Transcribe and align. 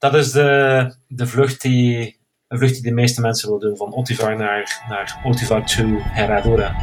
dat 0.00 0.14
is 0.14 0.32
de, 0.32 0.94
de 1.08 1.26
vlucht 1.26 1.60
die, 1.60 2.18
een 2.48 2.58
vlucht 2.58 2.74
die 2.74 2.82
de 2.82 2.92
meeste 2.92 3.20
mensen 3.20 3.48
willen 3.48 3.68
doen, 3.68 3.76
van 3.76 3.94
Otivar 3.94 4.36
naar, 4.36 4.84
naar 4.88 5.20
Otivar 5.24 5.66
to 5.66 5.84
Herradura. 5.98 6.74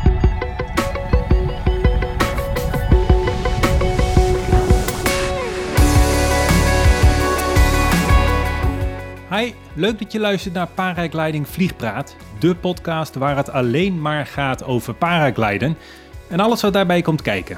Hi, 9.30 9.54
leuk 9.74 10.00
dat 10.00 10.12
je 10.12 10.20
luistert 10.20 10.54
naar 10.54 10.68
Paragliding 10.68 11.48
Vliegpraat, 11.48 12.16
de 12.40 12.56
podcast 12.56 13.16
waar 13.16 13.38
het 13.38 13.50
alleen 13.50 14.02
maar 14.02 14.26
gaat 14.26 14.64
over 14.64 14.94
paragliden 14.94 15.78
en 16.30 16.40
alles 16.40 16.62
wat 16.62 16.74
daarbij 16.74 17.02
komt 17.02 17.22
kijken. 17.22 17.58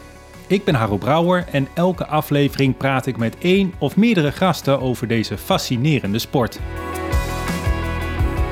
Ik 0.50 0.63
ben 0.63 0.75
Haro 0.75 0.97
Brouwer 0.97 1.45
en 1.52 1.68
elke 1.73 2.05
aflevering 2.05 2.77
praat 2.77 3.05
ik 3.05 3.18
met 3.18 3.38
één 3.38 3.73
of 3.79 3.95
meerdere 3.95 4.32
gasten 4.32 4.82
over 4.82 5.07
deze 5.07 5.38
fascinerende 5.38 6.20
sport. 6.20 6.59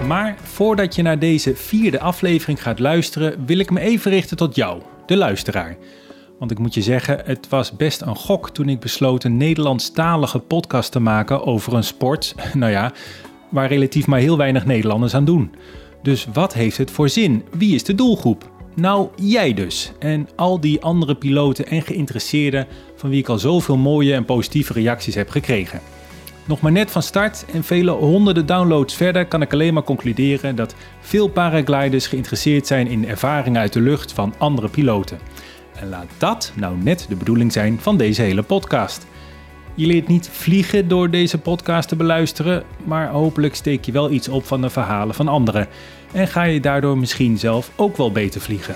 Maar 0.07 0.35
voordat 0.43 0.95
je 0.95 1.01
naar 1.01 1.19
deze 1.19 1.55
vierde 1.55 1.99
aflevering 1.99 2.63
gaat 2.63 2.79
luisteren, 2.79 3.45
wil 3.45 3.57
ik 3.57 3.71
me 3.71 3.79
even 3.79 4.11
richten 4.11 4.37
tot 4.37 4.55
jou, 4.55 4.81
de 5.05 5.17
luisteraar. 5.17 5.77
Want 6.39 6.51
ik 6.51 6.59
moet 6.59 6.73
je 6.73 6.81
zeggen, 6.81 7.21
het 7.25 7.49
was 7.49 7.75
best 7.75 8.01
een 8.01 8.15
gok 8.15 8.49
toen 8.49 8.69
ik 8.69 8.79
besloot 8.79 9.23
een 9.23 9.37
Nederlandstalige 9.37 10.39
podcast 10.39 10.91
te 10.91 10.99
maken 10.99 11.45
over 11.45 11.73
een 11.73 11.83
sport, 11.83 12.35
nou 12.53 12.71
ja, 12.71 12.91
waar 13.49 13.67
relatief 13.67 14.07
maar 14.07 14.19
heel 14.19 14.37
weinig 14.37 14.65
Nederlanders 14.65 15.13
aan 15.13 15.25
doen. 15.25 15.55
Dus 16.03 16.27
wat 16.33 16.53
heeft 16.53 16.77
het 16.77 16.91
voor 16.91 17.09
zin? 17.09 17.43
Wie 17.51 17.75
is 17.75 17.83
de 17.83 17.95
doelgroep? 17.95 18.55
Nou, 18.79 19.07
jij 19.15 19.53
dus. 19.53 19.91
En 19.99 20.29
al 20.35 20.59
die 20.59 20.81
andere 20.81 21.15
piloten 21.15 21.67
en 21.67 21.81
geïnteresseerden 21.81 22.67
van 22.95 23.09
wie 23.09 23.19
ik 23.19 23.29
al 23.29 23.39
zoveel 23.39 23.77
mooie 23.77 24.13
en 24.13 24.25
positieve 24.25 24.73
reacties 24.73 25.15
heb 25.15 25.29
gekregen. 25.29 25.79
Nog 26.45 26.61
maar 26.61 26.71
net 26.71 26.91
van 26.91 27.03
start 27.03 27.45
en 27.53 27.63
vele 27.63 27.91
honderden 27.91 28.45
downloads 28.45 28.95
verder 28.95 29.25
kan 29.25 29.41
ik 29.41 29.53
alleen 29.53 29.73
maar 29.73 29.83
concluderen 29.83 30.55
dat 30.55 30.75
veel 30.99 31.27
paragliders 31.27 32.07
geïnteresseerd 32.07 32.67
zijn 32.67 32.87
in 32.87 33.07
ervaringen 33.07 33.61
uit 33.61 33.73
de 33.73 33.81
lucht 33.81 34.13
van 34.13 34.33
andere 34.37 34.69
piloten. 34.69 35.19
En 35.79 35.89
laat 35.89 36.09
dat 36.17 36.51
nou 36.55 36.77
net 36.77 37.05
de 37.09 37.15
bedoeling 37.15 37.51
zijn 37.51 37.79
van 37.79 37.97
deze 37.97 38.21
hele 38.21 38.43
podcast. 38.43 39.07
Je 39.77 39.85
leert 39.85 40.07
niet 40.07 40.29
vliegen 40.29 40.87
door 40.87 41.09
deze 41.09 41.37
podcast 41.37 41.89
te 41.89 41.95
beluisteren, 41.95 42.63
maar 42.83 43.09
hopelijk 43.09 43.55
steek 43.55 43.85
je 43.85 43.91
wel 43.91 44.11
iets 44.11 44.27
op 44.27 44.45
van 44.45 44.61
de 44.61 44.69
verhalen 44.69 45.15
van 45.15 45.27
anderen 45.27 45.67
en 46.11 46.27
ga 46.27 46.43
je 46.43 46.59
daardoor 46.59 46.97
misschien 46.97 47.37
zelf 47.37 47.71
ook 47.75 47.97
wel 47.97 48.11
beter 48.11 48.41
vliegen. 48.41 48.75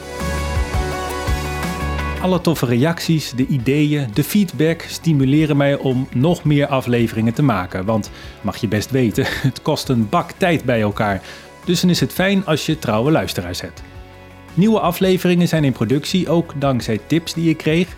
Alle 2.21 2.41
toffe 2.41 2.65
reacties, 2.65 3.31
de 3.31 3.45
ideeën, 3.47 4.07
de 4.13 4.23
feedback 4.23 4.81
stimuleren 4.81 5.57
mij 5.57 5.75
om 5.77 6.07
nog 6.13 6.43
meer 6.43 6.67
afleveringen 6.67 7.33
te 7.33 7.43
maken. 7.43 7.85
Want 7.85 8.11
mag 8.41 8.57
je 8.57 8.67
best 8.67 8.91
weten, 8.91 9.25
het 9.47 9.61
kost 9.61 9.89
een 9.89 10.09
bak 10.09 10.31
tijd 10.31 10.63
bij 10.63 10.81
elkaar. 10.81 11.21
Dus 11.65 11.81
dan 11.81 11.89
is 11.89 11.99
het 11.99 12.13
fijn 12.13 12.45
als 12.45 12.65
je 12.65 12.79
trouwe 12.79 13.11
luisteraars 13.11 13.61
hebt. 13.61 13.83
Nieuwe 14.53 14.79
afleveringen 14.79 15.47
zijn 15.47 15.63
in 15.63 15.71
productie, 15.71 16.29
ook 16.29 16.53
dankzij 16.57 16.99
tips 17.07 17.33
die 17.33 17.49
ik 17.49 17.57
kreeg. 17.57 17.95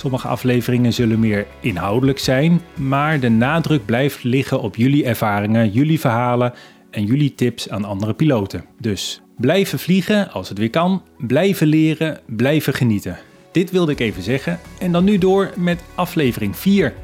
Sommige 0.00 0.28
afleveringen 0.28 0.92
zullen 0.92 1.20
meer 1.20 1.46
inhoudelijk 1.60 2.18
zijn, 2.18 2.60
maar 2.74 3.20
de 3.20 3.28
nadruk 3.28 3.84
blijft 3.84 4.24
liggen 4.24 4.60
op 4.60 4.76
jullie 4.76 5.04
ervaringen, 5.04 5.70
jullie 5.70 6.00
verhalen 6.00 6.52
en 6.90 7.04
jullie 7.04 7.34
tips 7.34 7.68
aan 7.68 7.84
andere 7.84 8.14
piloten. 8.14 8.64
Dus 8.78 9.20
blijven 9.36 9.78
vliegen 9.78 10.30
als 10.30 10.48
het 10.48 10.58
weer 10.58 10.70
kan, 10.70 11.02
blijven 11.18 11.66
leren, 11.66 12.20
blijven 12.26 12.74
genieten. 12.74 13.18
Dit 13.52 13.70
wilde 13.70 13.92
ik 13.92 14.00
even 14.00 14.22
zeggen 14.22 14.58
en 14.78 14.92
dan 14.92 15.04
nu 15.04 15.18
door 15.18 15.50
met 15.56 15.82
aflevering 15.94 16.56
4. 16.56 16.94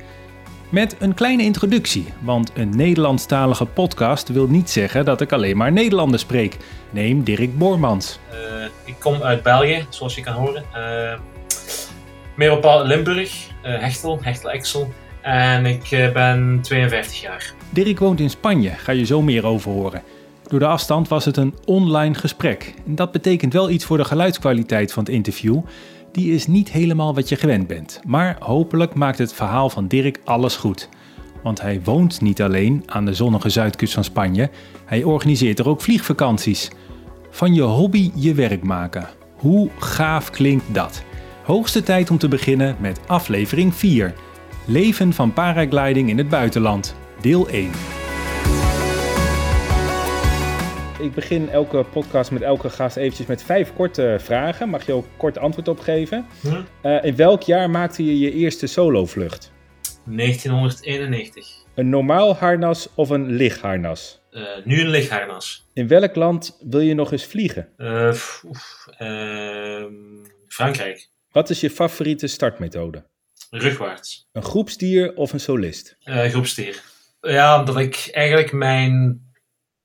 Met 0.68 0.96
een 0.98 1.14
kleine 1.14 1.42
introductie, 1.42 2.06
want 2.20 2.50
een 2.54 2.76
Nederlandstalige 2.76 3.66
podcast 3.66 4.28
wil 4.28 4.46
niet 4.46 4.70
zeggen 4.70 5.04
dat 5.04 5.20
ik 5.20 5.32
alleen 5.32 5.56
maar 5.56 5.72
Nederlanders 5.72 6.22
spreek. 6.22 6.56
Neem 6.90 7.24
Dirk 7.24 7.58
Boormans. 7.58 8.18
Uh, 8.32 8.64
ik 8.84 8.96
kom 8.98 9.22
uit 9.22 9.42
België, 9.42 9.86
zoals 9.88 10.14
je 10.14 10.22
kan 10.22 10.34
horen. 10.34 10.64
Uh, 10.74 11.35
meer 12.36 12.82
Limburg, 12.84 13.48
uh, 13.64 13.78
Hechtel, 13.78 14.18
Hechtel 14.22 14.50
Exel. 14.50 14.92
En 15.22 15.66
ik 15.66 16.10
ben 16.12 16.58
52 16.62 17.20
jaar. 17.20 17.52
Dirk 17.70 17.98
woont 17.98 18.20
in 18.20 18.30
Spanje, 18.30 18.70
ga 18.70 18.92
je 18.92 19.04
zo 19.04 19.22
meer 19.22 19.46
over 19.46 19.70
horen. 19.70 20.02
Door 20.48 20.58
de 20.58 20.66
afstand 20.66 21.08
was 21.08 21.24
het 21.24 21.36
een 21.36 21.54
online 21.64 22.14
gesprek. 22.14 22.74
En 22.86 22.94
dat 22.94 23.12
betekent 23.12 23.52
wel 23.52 23.70
iets 23.70 23.84
voor 23.84 23.96
de 23.96 24.04
geluidskwaliteit 24.04 24.92
van 24.92 25.04
het 25.04 25.12
interview. 25.12 25.60
Die 26.12 26.34
is 26.34 26.46
niet 26.46 26.70
helemaal 26.70 27.14
wat 27.14 27.28
je 27.28 27.36
gewend 27.36 27.66
bent. 27.66 28.00
Maar 28.06 28.36
hopelijk 28.40 28.94
maakt 28.94 29.18
het 29.18 29.32
verhaal 29.32 29.70
van 29.70 29.86
Dirk 29.86 30.20
alles 30.24 30.56
goed. 30.56 30.88
Want 31.42 31.60
hij 31.60 31.80
woont 31.84 32.20
niet 32.20 32.42
alleen 32.42 32.82
aan 32.86 33.04
de 33.04 33.14
zonnige 33.14 33.48
zuidkust 33.48 33.94
van 33.94 34.04
Spanje, 34.04 34.50
hij 34.84 35.02
organiseert 35.02 35.58
er 35.58 35.68
ook 35.68 35.80
vliegvakanties. 35.80 36.70
Van 37.30 37.54
je 37.54 37.62
hobby 37.62 38.10
je 38.14 38.34
werk 38.34 38.62
maken. 38.62 39.08
Hoe 39.36 39.70
gaaf 39.78 40.30
klinkt 40.30 40.74
dat? 40.74 41.02
Hoogste 41.46 41.82
tijd 41.82 42.10
om 42.10 42.18
te 42.18 42.28
beginnen 42.28 42.76
met 42.80 43.00
aflevering 43.08 43.74
4. 43.74 44.14
Leven 44.66 45.12
van 45.12 45.32
paragliding 45.32 46.08
in 46.08 46.18
het 46.18 46.28
buitenland, 46.28 46.96
deel 47.20 47.48
1. 47.48 47.70
Ik 50.98 51.14
begin 51.14 51.48
elke 51.48 51.84
podcast 51.92 52.30
met 52.30 52.42
elke 52.42 52.70
gast 52.70 52.96
eventjes 52.96 53.26
met 53.26 53.42
vijf 53.42 53.74
korte 53.74 54.16
vragen. 54.20 54.68
Mag 54.68 54.86
je 54.86 54.92
ook 54.92 55.06
kort 55.16 55.38
antwoord 55.38 55.68
op 55.68 55.78
geven? 55.78 56.26
Hm? 56.40 56.62
Uh, 56.82 57.04
in 57.04 57.16
welk 57.16 57.42
jaar 57.42 57.70
maakte 57.70 58.04
je 58.04 58.18
je 58.18 58.32
eerste 58.32 58.66
solovlucht? 58.66 59.52
1991. 60.04 61.46
Een 61.74 61.88
normaal 61.88 62.34
harnas 62.36 62.88
of 62.94 63.10
een 63.10 63.26
lichtharnas? 63.26 64.22
Uh, 64.30 64.42
nu 64.64 64.80
een 64.80 64.88
lichtharnas. 64.88 65.66
In 65.72 65.88
welk 65.88 66.14
land 66.14 66.58
wil 66.68 66.80
je 66.80 66.94
nog 66.94 67.12
eens 67.12 67.24
vliegen? 67.24 67.68
Uh, 67.76 68.06
oef, 68.44 68.86
ehm, 68.98 69.92
Frankrijk. 70.48 71.14
Wat 71.36 71.50
is 71.50 71.60
je 71.60 71.70
favoriete 71.70 72.26
startmethode? 72.26 73.06
Rugwaarts. 73.50 74.28
Een 74.32 74.42
groepsdier 74.42 75.14
of 75.14 75.32
een 75.32 75.40
solist? 75.40 75.96
groepsdier. 76.00 76.82
Ja, 77.20 77.58
omdat 77.58 77.78
ik 77.78 78.08
eigenlijk 78.12 78.52
mijn 78.52 79.20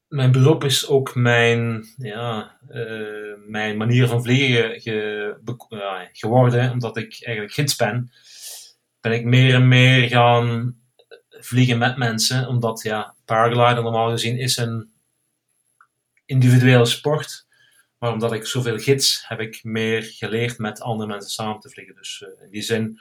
mijn 0.08 0.32
beroep 0.32 0.64
is 0.64 0.88
ook 0.88 1.16
mijn, 1.16 1.86
ja, 1.98 2.58
uh, 2.70 3.34
mijn 3.48 3.78
manier 3.78 4.08
van 4.08 4.24
vliegen 4.24 4.82
ge, 4.82 5.38
uh, 5.70 6.00
geworden, 6.12 6.72
omdat 6.72 6.98
ik 6.98 7.24
eigenlijk 7.24 7.56
gids 7.56 7.76
ben. 7.76 8.12
Ben 9.02 9.12
ik 9.12 9.26
meer 9.26 9.54
en 9.54 9.68
meer 9.68 10.08
gaan 10.08 10.76
vliegen 11.30 11.78
met 11.78 11.98
mensen, 11.98 12.48
omdat 12.48 12.82
ja, 12.82 13.16
paragliden 13.26 13.84
normaal 13.84 14.10
gezien 14.10 14.38
is 14.38 14.58
een 14.58 14.92
individuele 16.26 16.86
sport. 16.86 17.46
Maar 18.02 18.12
omdat 18.12 18.34
ik 18.34 18.46
zoveel 18.46 18.78
gids, 18.78 19.24
heb 19.28 19.40
ik 19.40 19.64
meer 19.64 20.04
geleerd 20.04 20.58
met 20.58 20.82
andere 20.82 21.10
mensen 21.10 21.32
samen 21.32 21.60
te 21.60 21.70
vliegen. 21.70 21.96
Dus 21.96 22.24
uh, 22.26 22.44
in 22.44 22.52
die 22.52 22.62
zin, 22.62 23.00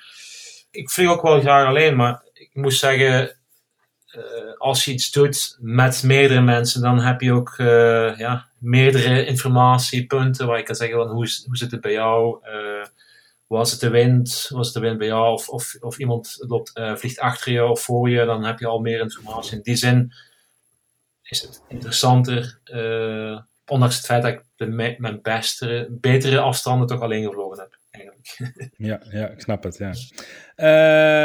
ik 0.70 0.90
vlieg 0.90 1.08
ook 1.08 1.22
wel 1.22 1.40
graag 1.40 1.66
alleen, 1.66 1.96
maar 1.96 2.22
ik 2.32 2.50
moet 2.52 2.74
zeggen, 2.74 3.36
uh, 4.16 4.22
als 4.58 4.84
je 4.84 4.92
iets 4.92 5.10
doet 5.10 5.56
met 5.60 6.02
meerdere 6.02 6.40
mensen, 6.40 6.80
dan 6.80 6.98
heb 6.98 7.20
je 7.20 7.32
ook 7.32 7.54
uh, 7.58 8.18
ja, 8.18 8.48
meerdere 8.58 9.26
informatiepunten 9.26 10.46
waar 10.46 10.58
je 10.58 10.64
kan 10.64 10.74
zeggen 10.74 10.96
van 10.96 11.08
hoe, 11.08 11.28
hoe 11.46 11.56
zit 11.56 11.70
het 11.70 11.80
bij 11.80 11.92
jou, 11.92 12.38
was 13.46 13.70
het 13.70 13.80
de 13.80 13.90
wind, 13.90 14.46
was 14.48 14.66
het 14.66 14.74
de 14.74 14.80
wind 14.80 14.98
bij 14.98 15.06
jou 15.06 15.32
of, 15.32 15.48
of, 15.48 15.76
of 15.80 15.98
iemand 15.98 16.36
loopt, 16.38 16.72
vliegt 16.94 17.18
achter 17.18 17.52
je 17.52 17.64
of 17.64 17.82
voor 17.82 18.10
je, 18.10 18.24
dan 18.24 18.44
heb 18.44 18.58
je 18.58 18.66
al 18.66 18.80
meer 18.80 19.00
informatie. 19.00 19.56
In 19.56 19.62
die 19.62 19.76
zin 19.76 20.12
is 21.22 21.42
het 21.42 21.62
interessanter, 21.68 22.58
ondanks 23.70 23.96
het 23.96 24.06
feit 24.06 24.22
dat 24.22 24.32
ik 24.32 24.42
de, 24.56 24.66
mijn 24.98 25.18
beste, 25.22 25.88
betere 25.90 26.38
afstanden 26.38 26.86
toch 26.86 27.00
alleen 27.00 27.24
gevlogen 27.24 27.58
heb. 27.58 27.78
ja, 28.76 29.00
ja, 29.10 29.28
ik 29.28 29.40
snap 29.40 29.62
het. 29.62 29.78
Ja. 29.78 29.92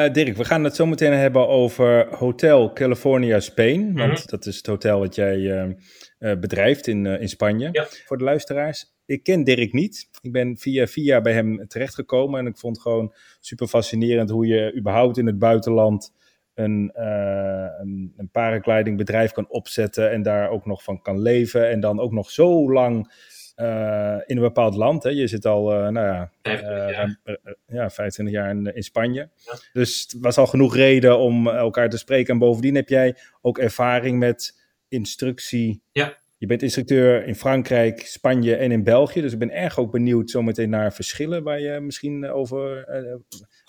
Uh, 0.06 0.14
Dirk, 0.14 0.38
we 0.38 0.46
gaan 0.46 0.64
het 0.64 0.76
zo 0.76 0.86
meteen 0.86 1.14
hebben 1.14 1.48
over 1.48 2.16
Hotel 2.16 2.74
California 2.74 3.40
Spain. 3.40 3.94
Want 3.94 4.12
mhm. 4.12 4.30
dat 4.30 4.46
is 4.46 4.58
het 4.58 4.66
hotel 4.66 5.00
wat 5.00 5.16
jij 5.16 5.38
uh, 5.38 6.40
bedrijft 6.40 6.88
in, 6.88 7.06
in 7.06 7.30
Spanje. 7.30 7.70
Ja. 7.72 7.88
Voor 8.06 8.18
de 8.18 8.24
luisteraars. 8.24 8.94
Ik 9.06 9.24
ken 9.24 9.44
Dirk 9.44 9.74
niet. 9.74 10.10
Ik 10.22 10.32
ben 10.32 10.58
via 10.58 10.88
via 10.88 11.22
bij 11.22 11.34
hem 11.34 11.68
terechtgekomen. 11.68 12.40
En 12.40 12.46
ik 12.46 12.58
vond 12.58 12.76
het 12.76 12.86
gewoon 12.86 13.14
super 13.40 13.68
fascinerend 13.68 14.30
hoe 14.30 14.48
je 14.48 14.76
überhaupt 14.78 15.18
in 15.18 15.26
het 15.26 15.40
buitenland 15.40 16.12
een, 16.56 16.92
een, 16.96 18.14
een 18.18 18.30
paraglidingbedrijf 18.32 19.32
kan 19.32 19.50
opzetten. 19.50 20.12
En 20.12 20.22
daar 20.22 20.50
ook 20.50 20.66
nog 20.66 20.84
van 20.84 21.02
kan 21.02 21.22
leven. 21.22 21.70
En 21.70 21.80
dan 21.80 22.00
ook 22.00 22.12
nog 22.12 22.32
zo 22.32 22.72
lang 22.72 23.12
uh, 23.56 24.18
in 24.26 24.36
een 24.36 24.44
bepaald 24.44 24.76
land. 24.76 25.04
Hè. 25.04 25.10
Je 25.10 25.28
zit 25.28 25.46
al, 25.46 25.74
uh, 25.74 25.90
nou 25.90 26.08
ja, 26.08 26.32
25 26.42 26.88
eh, 26.88 26.96
jaar, 26.96 27.20
ja, 27.68 27.90
25 27.90 28.36
jaar 28.36 28.50
in, 28.50 28.76
in 28.76 28.84
Spanje. 28.84 29.30
Ja. 29.36 29.58
Dus 29.74 30.02
het 30.02 30.22
was 30.22 30.38
al 30.38 30.48
genoeg 30.48 30.76
reden 30.76 31.20
om 31.20 31.48
elkaar 31.48 31.90
te 31.90 31.98
spreken. 31.98 32.34
En 32.34 32.40
bovendien 32.40 32.76
heb 32.76 32.90
jij 32.90 33.18
ook 33.42 33.58
ervaring 33.58 34.20
met 34.20 34.62
instructie. 34.88 35.82
Ja. 35.92 36.18
Je 36.38 36.46
bent 36.46 36.62
instructeur 36.62 37.26
in 37.26 37.36
Frankrijk, 37.36 38.02
Spanje 38.06 38.56
en 38.56 38.72
in 38.72 38.84
België. 38.84 39.22
Dus 39.22 39.34
ik 39.34 39.40
ben 39.40 39.52
erg 39.52 39.80
ook 39.80 39.92
benieuwd 39.92 40.30
zometeen 40.30 40.70
naar 40.70 40.94
verschillen 40.94 41.44
waar 41.44 41.60
je 41.60 41.80
misschien 41.80 42.30
over 42.30 42.88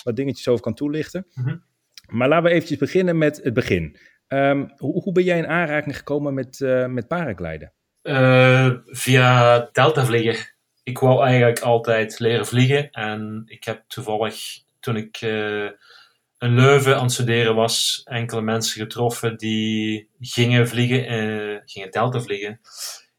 wat 0.04 0.16
dingetjes 0.16 0.48
over 0.48 0.62
kan 0.62 0.74
toelichten. 0.74 1.26
Mm 1.34 1.44
-hmm. 1.44 1.62
Maar 2.06 2.28
laten 2.28 2.44
we 2.44 2.50
eventjes 2.50 2.78
beginnen 2.78 3.18
met 3.18 3.40
het 3.42 3.54
begin. 3.54 3.96
Ehm, 4.26 4.66
hoe, 4.76 5.02
hoe, 5.02 5.12
ben 5.12 5.24
jij 5.24 5.38
in 5.38 5.46
aanraking 5.46 5.96
gekomen 5.96 6.34
met, 6.34 6.60
uh, 6.60 6.86
met 6.86 7.08
paragliden? 7.08 7.72
Uh, 8.02 8.70
via 8.84 9.58
delta 9.72 10.04
vliegen. 10.04 10.54
Ik 10.82 10.98
wou 10.98 11.24
eigenlijk 11.24 11.60
altijd 11.60 12.18
leren 12.18 12.46
vliegen 12.46 12.90
en 12.90 13.42
ik 13.46 13.64
heb 13.64 13.84
toevallig 13.86 14.36
toen 14.80 14.96
ik 14.96 15.20
uh, 15.20 15.70
in 16.38 16.54
Leuven 16.54 16.96
aan 16.96 17.02
het 17.02 17.12
studeren 17.12 17.54
was, 17.54 18.02
enkele 18.04 18.40
mensen 18.40 18.80
getroffen 18.80 19.36
die 19.36 20.08
gingen 20.20 20.68
vliegen, 20.68 21.62
gingen 21.64 21.90
delta 21.90 22.20
vliegen 22.20 22.60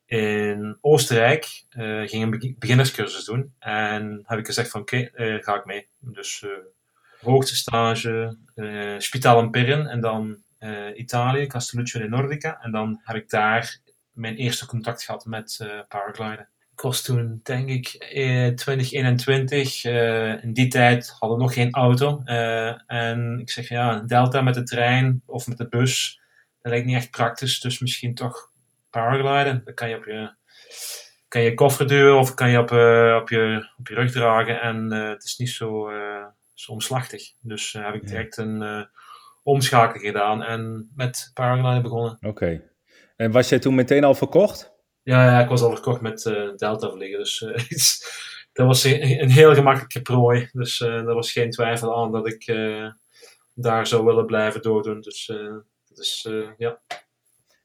in 0.08 0.78
Oostenrijk 0.82 1.66
uh, 1.78 2.08
ging 2.08 2.24
een 2.24 2.56
beginnerscursus 2.60 3.26
doen. 3.26 3.54
En 3.60 4.24
heb 4.24 4.40
ik 4.40 4.46
gezegd 4.46 4.70
van 4.70 4.82
oké, 4.82 5.10
okay, 5.14 5.42
ga 5.42 5.56
ik 5.56 5.66
mee. 5.66 5.88
Dus 6.00 6.46
uh, 7.22 7.24
hoogste 7.24 7.56
stage, 7.56 8.38
uh, 8.56 8.96
Spitaal 8.98 9.40
in 9.40 9.50
Pirin 9.50 9.88
en 9.88 10.02
dan 10.02 10.46
Italië, 10.96 11.48
Castelluccio 11.48 12.00
di 12.00 12.08
Nordica. 12.08 12.60
En 12.62 12.72
dan 12.72 13.02
heb 13.04 13.16
ik 13.16 13.30
daar 13.30 13.80
mijn 14.12 14.36
eerste 14.36 14.66
contact 14.66 15.04
gehad 15.04 15.26
met 15.26 15.68
paragliden. 15.88 16.50
Ik 16.72 16.82
was 16.82 17.02
toen, 17.02 17.40
denk 17.44 17.70
ik, 17.70 17.88
2021. 18.56 19.84
in 20.44 20.54
die 20.54 20.68
tijd 20.68 21.10
hadden 21.20 21.38
we 21.38 21.44
nog 21.44 21.54
geen 21.54 21.74
auto. 21.74 22.22
en 22.88 23.40
ik 23.40 23.50
zeg 23.50 23.70
ja, 23.70 24.00
Delta 24.00 24.42
met 24.42 24.54
de 24.54 24.64
trein 24.64 25.22
of 25.26 25.48
met 25.48 25.58
de 25.58 25.68
bus, 25.68 26.22
dat 26.62 26.72
lijkt 26.72 26.86
niet 26.86 26.96
echt 26.96 27.12
praktisch. 27.12 27.60
Dus 27.60 27.80
misschien 27.80 28.16
toch 28.16 28.52
paragliden. 28.90 29.62
Dan 29.66 29.74
kan 29.74 29.90
je 29.90 29.96
op 29.96 30.06
je, 30.06 30.34
kan 31.28 31.42
je 31.42 31.54
koffer 31.54 31.88
duwen 31.88 32.20
of 32.20 32.34
kan 32.34 32.50
je 32.50 32.58
op, 32.58 32.72
op, 33.22 33.30
je, 33.30 33.70
op 33.78 33.88
je 33.88 33.96
rug 33.96 34.12
dragen. 34.12 34.62
En 34.62 34.92
het 34.92 35.24
is 35.24 35.38
niet 35.38 35.50
zo, 35.50 35.90
zo 36.60 36.72
omslachtig. 36.72 37.34
Dus 37.40 37.74
heb 37.74 37.94
ik 37.94 38.08
direct 38.08 38.38
een 38.38 38.88
omschakeling 39.44 40.06
gedaan 40.06 40.44
en 40.44 40.92
met 40.96 41.32
paragliden 41.34 41.82
begonnen. 41.82 42.12
Oké. 42.12 42.28
Okay. 42.28 42.64
En 43.16 43.32
was 43.32 43.50
jij 43.50 43.60
toen 43.60 43.76
meteen 43.76 44.04
al 44.04 44.16
verkocht? 44.16 44.74
Ja, 45.04 45.26
ja 45.26 45.44
ik 45.44 45.50
was 45.50 45.62
al 45.62 45.72
verkocht 45.72 46.02
met 46.02 46.24
Delta 46.56 46.90
vliegen. 46.90 47.18
Dus 47.18 47.40
dat 48.54 48.68
was 48.68 48.84
een, 48.84 49.22
een, 49.22 49.32
heel 49.32 49.54
gemakkelijke 49.54 50.02
prooi. 50.02 50.50
Dus 50.52 50.80
er 50.80 51.14
was 51.14 51.32
geen 51.32 51.50
twijfel 51.50 51.98
aan 51.98 52.12
dat 52.12 52.28
ik 52.28 52.46
daar 53.54 53.88
zou 53.88 54.06
willen 54.06 54.26
blijven 54.26 54.62
doordoen. 54.62 55.02
Dus, 55.02 55.32
dus 55.94 56.28
ja. 56.58 56.82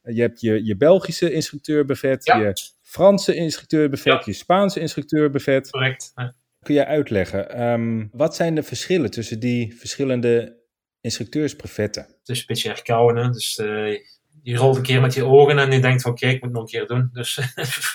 Je 0.03 0.21
hebt 0.21 0.41
je, 0.41 0.65
je 0.65 0.77
Belgische 0.77 1.33
instructeur 1.33 1.85
bevet, 1.85 2.25
je 2.25 2.55
Franse 2.83 3.35
instructeur 3.35 3.89
bevet, 3.89 4.25
je 4.25 4.33
Spaanse 4.33 4.81
instructeur 4.81 5.31
bevet. 5.31 5.71
Correct. 5.71 6.13
Kun 6.63 6.75
je 6.75 6.87
uitleggen, 6.87 7.63
um, 7.63 8.09
wat 8.13 8.37
zijn 8.37 8.55
de 8.55 8.63
verschillen 8.63 9.11
tussen 9.11 9.41
die 9.41 9.77
verschillende 9.77 10.57
instructeursbrevetten? 11.01 12.03
Het 12.03 12.29
is 12.29 12.39
een 12.39 12.45
beetje 12.47 12.69
herkauwen, 12.69 13.17
hè? 13.17 13.31
dus 13.31 13.59
uh, 13.59 13.99
je 14.43 14.57
rolt 14.57 14.77
een 14.77 14.83
keer 14.83 15.01
met 15.01 15.15
je 15.15 15.25
ogen 15.25 15.59
en 15.59 15.73
je 15.73 15.81
denkt 15.81 16.03
van 16.03 16.11
oké, 16.11 16.27
ik 16.27 16.33
moet 16.33 16.43
het 16.43 16.53
nog 16.53 16.63
een 16.63 16.69
keer 16.69 16.87
doen. 16.87 17.11
Dus 17.13 17.35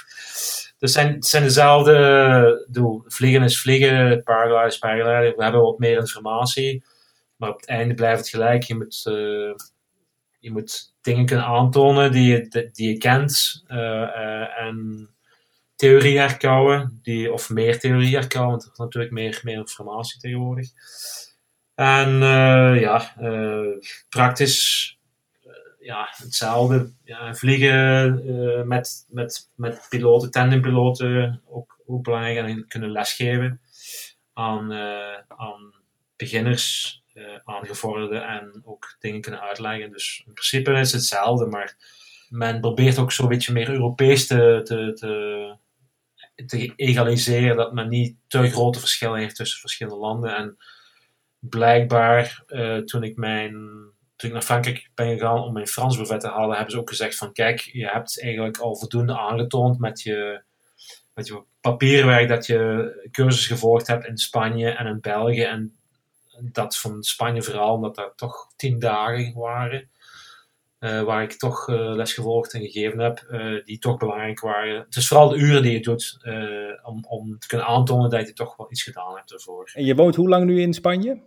het 0.80 0.92
zijn, 0.92 1.24
zijn 1.24 1.44
dezelfde 1.44 2.68
doel. 2.72 3.04
Vliegen 3.06 3.44
is 3.44 3.60
vliegen, 3.60 4.24
paragliden 4.24 4.68
is 4.68 4.78
paragliden. 4.78 5.36
We 5.36 5.44
hebben 5.44 5.62
wat 5.62 5.80
meer 5.80 5.98
informatie, 5.98 6.84
maar 7.36 7.50
op 7.50 7.60
het 7.60 7.70
einde 7.70 7.94
blijft 7.94 8.20
het 8.20 8.30
gelijk. 8.30 8.64
Je 8.64 8.76
moet... 8.76 9.06
Uh, 9.10 9.54
je 10.40 10.52
moet 10.52 10.94
dingen 11.02 11.26
kunnen 11.26 11.46
aantonen 11.46 12.12
die 12.12 12.32
je, 12.32 12.70
die 12.72 12.88
je 12.90 12.98
kent 12.98 13.64
uh, 13.68 14.60
en 14.60 15.10
theorie 15.78 16.18
herkouwen, 16.18 17.00
die, 17.04 17.34
of 17.34 17.50
meer 17.50 17.80
theorie 17.80 18.16
herkouwen, 18.16 18.52
want 18.52 18.64
er 18.66 18.72
is 18.72 18.78
natuurlijk 18.78 19.14
meer, 19.14 19.40
meer 19.44 19.58
informatie 19.58 20.20
tegenwoordig. 20.20 20.70
En 21.76 22.10
uh, 22.14 22.82
ja, 22.82 23.14
praktisch 24.10 24.98
ja, 25.80 26.08
hetzelfde. 26.12 26.92
Ja, 27.04 27.36
vliegen 27.36 28.68
met, 28.68 29.06
met, 29.10 29.50
met 29.56 29.86
piloten, 29.90 30.32
tandempiloten, 30.32 31.42
ook, 31.50 31.80
ook 31.86 32.04
belangrijk 32.04 32.38
en 32.38 32.68
kunnen 32.68 32.92
lesgeven 32.92 33.62
aan, 34.34 34.74
aan 35.28 35.74
beginners 36.16 37.02
uh, 37.18 37.24
aangevorderde 37.44 38.18
en 38.18 38.62
ook 38.66 38.96
dingen 39.00 39.22
kunnen 39.22 39.42
uitleggen. 39.42 39.92
Dus 39.92 40.24
in 40.26 40.34
principe 40.34 40.72
is 40.72 40.92
het 40.92 41.02
hetzelfde, 41.02 41.46
maar 41.46 41.76
men 42.30 42.60
probeert 42.60 42.98
ook 42.98 43.12
zo'n 43.12 43.28
beetje 43.28 43.54
meer 43.54 43.70
Europees 43.70 44.28
te, 44.28 44.62
te, 44.64 44.94
te, 44.94 45.56
te, 46.46 46.74
egaliseren, 46.76 47.58
dat 47.58 47.74
men 47.74 47.90
niet 47.90 48.16
te 48.28 48.50
grote 48.50 48.80
verschillen 48.80 49.20
heeft 49.20 49.36
tussen 49.36 49.60
verschillende 49.60 50.00
landen. 50.00 50.36
En 50.36 50.58
blijkbaar, 51.40 52.44
uh, 52.48 52.78
toen 52.78 53.04
ik 53.04 53.16
mijn 53.16 53.86
toen 54.16 54.32
naar 54.32 54.42
Frankrijk 54.42 54.90
ben 54.96 55.18
gegaan 55.18 55.44
om 55.44 55.54
mijn 55.54 55.68
Frans 55.68 55.96
brevet 55.96 56.20
te 56.20 56.28
halen, 56.28 56.56
hebben 56.56 56.74
ze 56.74 56.80
ook 56.80 56.90
gezegd 56.90 57.18
van 57.18 57.34
kijk, 57.34 57.60
je 57.60 57.88
hebt 57.88 58.22
eigenlijk 58.22 58.58
al 58.58 58.76
voldoende 58.76 59.18
aangetoond 59.18 59.80
met 59.80 60.02
je, 60.02 60.42
met 61.14 61.28
je 61.28 61.44
papierwerk 61.62 62.28
dat 62.28 62.46
je 62.46 63.10
cursus 63.12 63.48
gevolgd 63.48 63.88
hebt 63.88 64.06
in 64.06 64.18
Spanje 64.18 64.70
en 64.70 64.86
in 64.86 65.02
België 65.02 65.44
en 65.44 65.78
dat 66.42 66.78
van 66.78 67.04
Spanje 67.04 67.44
vooral, 67.44 67.74
omdat 67.74 67.96
daar 67.96 68.16
toch 68.16 68.52
tien 68.56 68.80
dagen 68.80 69.34
waren. 69.34 69.90
Uh, 70.80 71.04
waar 71.04 71.24
ik 71.24 71.34
toch 71.34 71.68
uh, 71.68 71.96
les 71.96 72.14
gevolgd 72.14 72.54
en 72.54 72.62
gegeven 72.62 73.00
heb, 73.00 73.28
uh, 73.30 73.64
die 73.64 73.80
toch 73.80 73.98
belangrijk 73.98 74.40
waren. 74.40 74.80
Het 74.80 74.96
is 74.96 75.08
vooral 75.08 75.30
de 75.30 75.36
uren 75.36 75.62
die 75.62 75.72
je 75.72 75.80
doet 75.80 76.18
om, 76.84 77.06
om 77.08 77.40
te 77.40 77.48
kunnen 77.48 77.68
aantonen 77.68 78.10
dat 78.10 78.28
je 78.28 78.34
toch 78.34 78.58
wel 78.58 78.72
iets 78.72 78.84
gedaan 78.84 79.16
hebt 79.16 79.32
ervoor. 79.32 79.72
En 79.74 79.86
je 79.86 79.96
woont 79.96 80.16
hoe 80.16 80.30
lang 80.30 80.46
nu 80.46 80.62
in 80.62 80.74
Spanje? 80.74 81.22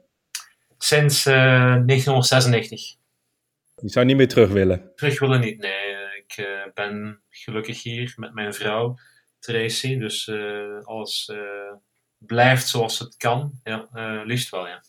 Sinds 0.79 1.25
1996. 1.25 2.97
Je 3.75 3.89
zou 3.89 4.07
niet 4.07 4.17
meer 4.17 4.29
terug 4.29 4.51
willen? 4.51 4.93
Terug 4.95 5.19
willen 5.19 5.41
niet, 5.41 5.59
nee. 5.59 5.99
Ik 6.27 6.71
ben 6.75 7.21
gelukkig 7.29 7.83
hier 7.83 8.13
met 8.17 8.35
mijn 8.35 8.55
vrouw, 8.55 8.99
Tracy. 9.39 9.99
Dus 9.99 10.31
alles 10.83 11.33
blijft 12.19 12.69
zoals 12.69 12.99
het 12.99 13.17
kan. 13.17 13.61
Ja, 13.65 13.89
liefst 14.25 14.51
wel, 14.51 14.67
ja. 14.67 14.83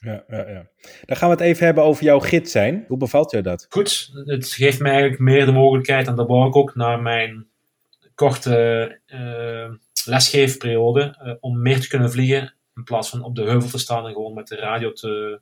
Ja, 0.00 0.24
ja, 0.28 0.48
ja. 0.48 0.68
Dan 1.04 1.16
gaan 1.16 1.28
we 1.28 1.34
het 1.34 1.44
even 1.44 1.64
hebben 1.64 1.84
over 1.84 2.04
jouw 2.04 2.18
gids 2.18 2.52
zijn. 2.52 2.84
Hoe 2.88 2.98
bevalt 2.98 3.30
jou 3.30 3.42
dat? 3.42 3.66
Goed, 3.68 4.10
het 4.24 4.48
geeft 4.48 4.80
mij 4.80 4.90
eigenlijk 4.90 5.20
meer 5.20 5.46
de 5.46 5.52
mogelijkheid, 5.52 6.06
en 6.06 6.14
dat 6.14 6.28
wou 6.28 6.48
ik 6.48 6.56
ook 6.56 6.74
naar 6.74 7.02
mijn 7.02 7.46
korte 8.14 9.00
uh, 9.06 9.70
lesgeefperiode, 10.04 11.22
uh, 11.22 11.34
om 11.40 11.62
meer 11.62 11.80
te 11.80 11.88
kunnen 11.88 12.10
vliegen 12.10 12.54
in 12.74 12.84
plaats 12.84 13.08
van 13.08 13.22
op 13.22 13.34
de 13.34 13.42
heuvel 13.42 13.68
te 13.70 13.78
staan 13.78 14.06
en 14.06 14.12
gewoon 14.12 14.34
met 14.34 14.48
de 14.48 14.56
radio 14.56 14.92
te, 14.92 15.40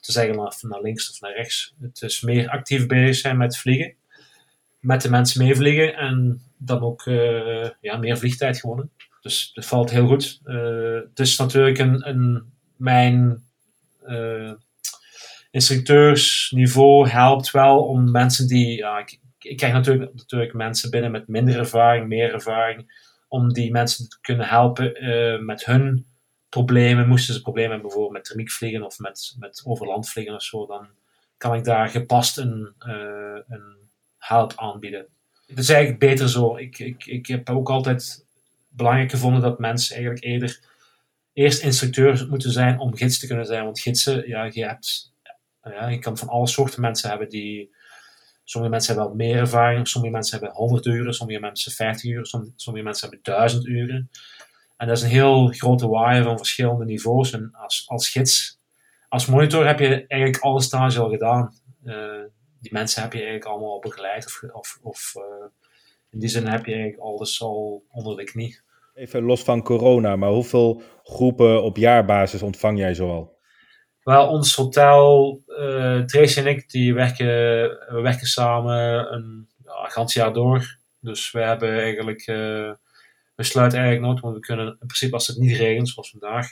te 0.00 0.12
zeggen 0.12 0.38
of 0.38 0.62
naar 0.62 0.80
links 0.80 1.10
of 1.10 1.20
naar 1.20 1.34
rechts. 1.34 1.74
Het 1.80 2.02
is 2.02 2.20
meer 2.20 2.48
actief 2.48 2.86
bezig 2.86 3.16
zijn 3.16 3.36
met 3.36 3.58
vliegen, 3.58 3.94
met 4.80 5.02
de 5.02 5.10
mensen 5.10 5.44
meevliegen 5.44 5.94
en 5.94 6.42
dan 6.56 6.80
ook 6.80 7.06
uh, 7.06 7.68
ja, 7.80 7.96
meer 7.96 8.18
vliegtijd 8.18 8.60
gewonnen. 8.60 8.90
Dus 9.20 9.50
dat 9.54 9.66
valt 9.66 9.90
heel 9.90 10.06
goed. 10.06 10.40
het 11.08 11.18
is 11.18 11.36
natuurlijk 11.36 11.78
een, 11.78 12.08
een 12.08 12.52
mijn 12.76 13.44
instructeursniveau 15.50 17.08
helpt 17.08 17.50
wel 17.50 17.84
om 17.84 18.10
mensen 18.10 18.46
die. 18.46 18.84
Ik, 19.38 19.56
krijg 19.56 19.72
natuurlijk, 19.72 20.52
mensen 20.52 20.90
binnen 20.90 21.10
met 21.10 21.28
minder 21.28 21.58
ervaring, 21.58 22.08
meer 22.08 22.32
ervaring, 22.32 23.10
om 23.28 23.52
die 23.52 23.70
mensen 23.70 24.08
te 24.08 24.20
kunnen 24.20 24.48
helpen 24.48 25.04
uh, 25.04 25.40
met 25.40 25.64
hun 25.64 26.06
problemen. 26.48 27.08
Moesten 27.08 27.34
ze 27.34 27.40
problemen 27.40 27.70
hebben, 27.70 27.88
bijvoorbeeld 27.88 28.16
met 28.16 28.24
thermiekvliegen 28.24 28.82
of 28.82 28.98
met, 28.98 29.36
met 29.38 29.62
overlandvliegen 29.64 30.34
of 30.34 30.42
zo, 30.42 30.66
dan 30.66 30.88
kan 31.36 31.54
ik 31.54 31.64
daar 31.64 31.88
gepast 31.88 32.38
een, 32.38 32.74
uh, 32.86 33.38
een 33.48 33.76
help 34.18 34.52
aanbieden. 34.56 35.06
Het 35.46 35.58
is 35.58 35.68
eigenlijk 35.68 36.00
beter 36.00 36.28
zo. 36.28 36.56
Ik, 36.56 36.78
ik, 36.78 37.06
ik 37.06 37.26
heb 37.26 37.50
ook 37.50 37.70
altijd 37.70 38.26
belangrijk 38.68 39.10
gevonden 39.10 39.40
dat 39.40 39.58
mensen 39.58 39.94
eigenlijk 39.94 40.24
eerder 40.24 40.60
eerst 41.32 41.62
instructeur 41.62 42.26
moeten 42.28 42.50
zijn 42.50 42.78
om 42.78 42.96
gids 42.96 43.18
te 43.18 43.26
kunnen 43.26 43.46
zijn. 43.46 43.64
Want 43.64 43.80
gidsen, 43.80 44.28
ja, 44.28 44.44
je, 44.44 44.66
hebt, 44.66 45.12
ja, 45.62 45.88
je 45.88 45.98
kan 45.98 46.16
van 46.16 46.28
alle 46.28 46.46
soorten 46.46 46.80
mensen 46.80 47.08
hebben 47.08 47.28
die. 47.28 47.80
Sommige 48.44 48.72
mensen 48.72 48.94
hebben 48.94 49.16
wel 49.16 49.26
meer 49.26 49.36
ervaring, 49.36 49.88
sommige 49.88 50.12
mensen 50.12 50.38
hebben 50.38 50.56
100 50.56 50.86
uren, 50.86 51.14
sommige 51.14 51.40
mensen 51.40 51.72
50 51.72 52.10
uur, 52.10 52.26
sommige 52.56 52.84
mensen 52.84 53.08
hebben 53.08 53.34
1000 53.34 53.66
uren. 53.66 54.10
En 54.76 54.86
dat 54.86 54.96
is 54.96 55.02
een 55.02 55.08
heel 55.08 55.48
grote 55.48 55.88
waaier 55.88 56.22
van 56.22 56.36
verschillende 56.36 56.84
niveaus. 56.84 57.32
En 57.32 57.50
als, 57.52 57.84
als 57.86 58.08
gids, 58.08 58.58
als 59.08 59.26
monitor 59.26 59.66
heb 59.66 59.78
je 59.78 60.06
eigenlijk 60.06 60.42
alle 60.42 60.62
stages 60.62 60.98
al 60.98 61.10
gedaan. 61.10 61.54
Uh, 61.84 62.22
die 62.60 62.72
mensen 62.72 63.02
heb 63.02 63.12
je 63.12 63.18
eigenlijk 63.18 63.48
allemaal 63.48 63.78
begeleid. 63.78 64.26
Of, 64.26 64.42
of, 64.52 64.78
of 64.82 65.12
uh, 65.16 65.46
in 66.10 66.18
die 66.18 66.28
zin 66.28 66.46
heb 66.46 66.66
je 66.66 66.72
eigenlijk 66.72 67.02
alles 67.02 67.42
al 67.42 67.84
onder 67.90 68.16
de 68.16 68.24
knie. 68.24 68.60
Even 68.94 69.22
los 69.22 69.42
van 69.42 69.62
corona, 69.62 70.16
maar 70.16 70.30
hoeveel 70.30 70.82
groepen 71.02 71.62
op 71.62 71.76
jaarbasis 71.76 72.42
ontvang 72.42 72.78
jij 72.78 72.94
zoal? 72.94 73.40
Wel, 74.02 74.28
ons 74.28 74.54
hotel, 74.54 75.42
uh, 75.46 76.00
Tracy 76.00 76.38
en 76.38 76.46
ik, 76.46 76.70
die 76.70 76.94
werken, 76.94 77.26
we 77.88 78.00
werken 78.02 78.26
samen 78.26 79.12
een 79.12 79.48
ja, 79.64 80.04
jaar 80.04 80.32
door. 80.32 80.78
Dus 81.00 81.30
we 81.30 81.40
hebben 81.40 81.80
eigenlijk, 81.80 82.26
uh, 82.26 82.72
we 83.34 83.42
sluiten 83.42 83.78
eigenlijk 83.78 84.08
nooit, 84.08 84.22
want 84.22 84.34
we 84.34 84.40
kunnen 84.40 84.66
in 84.66 84.86
principe 84.86 85.14
als 85.14 85.26
het 85.26 85.36
niet 85.36 85.56
regent, 85.56 85.88
zoals 85.88 86.10
vandaag, 86.10 86.46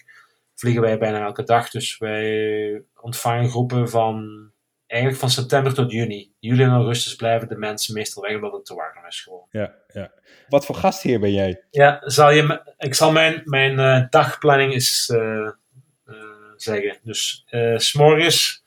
vliegen 0.54 0.82
wij 0.82 0.98
bijna 0.98 1.24
elke 1.24 1.42
dag. 1.42 1.70
Dus 1.70 1.98
wij 1.98 2.82
ontvangen 3.00 3.50
groepen 3.50 3.88
van 3.88 4.50
eigenlijk 4.90 5.20
van 5.20 5.30
september 5.30 5.74
tot 5.74 5.92
juni. 5.92 6.32
Juli 6.38 6.62
en 6.62 6.70
augustus 6.70 7.16
blijven 7.16 7.48
de 7.48 7.56
mensen 7.56 7.94
meestal 7.94 8.22
weg 8.22 8.34
omdat 8.34 8.52
het 8.52 8.64
te 8.64 8.74
warm 8.74 9.06
is 9.06 9.20
gewoon. 9.20 9.46
Ja, 9.50 9.74
ja. 9.92 10.12
Wat 10.48 10.66
voor 10.66 10.74
gastheer 10.74 11.20
ben 11.20 11.32
jij? 11.32 11.62
Ja, 11.70 12.02
zal 12.04 12.30
je, 12.30 12.74
ik 12.78 12.94
zal 12.94 13.12
mijn, 13.12 13.42
mijn 13.44 13.78
uh, 13.78 14.08
dagplanning 14.10 14.72
eens 14.72 15.08
uh, 15.08 15.50
uh, 16.06 16.14
zeggen. 16.56 16.98
Dus 17.02 17.44
s'morgens 17.76 18.64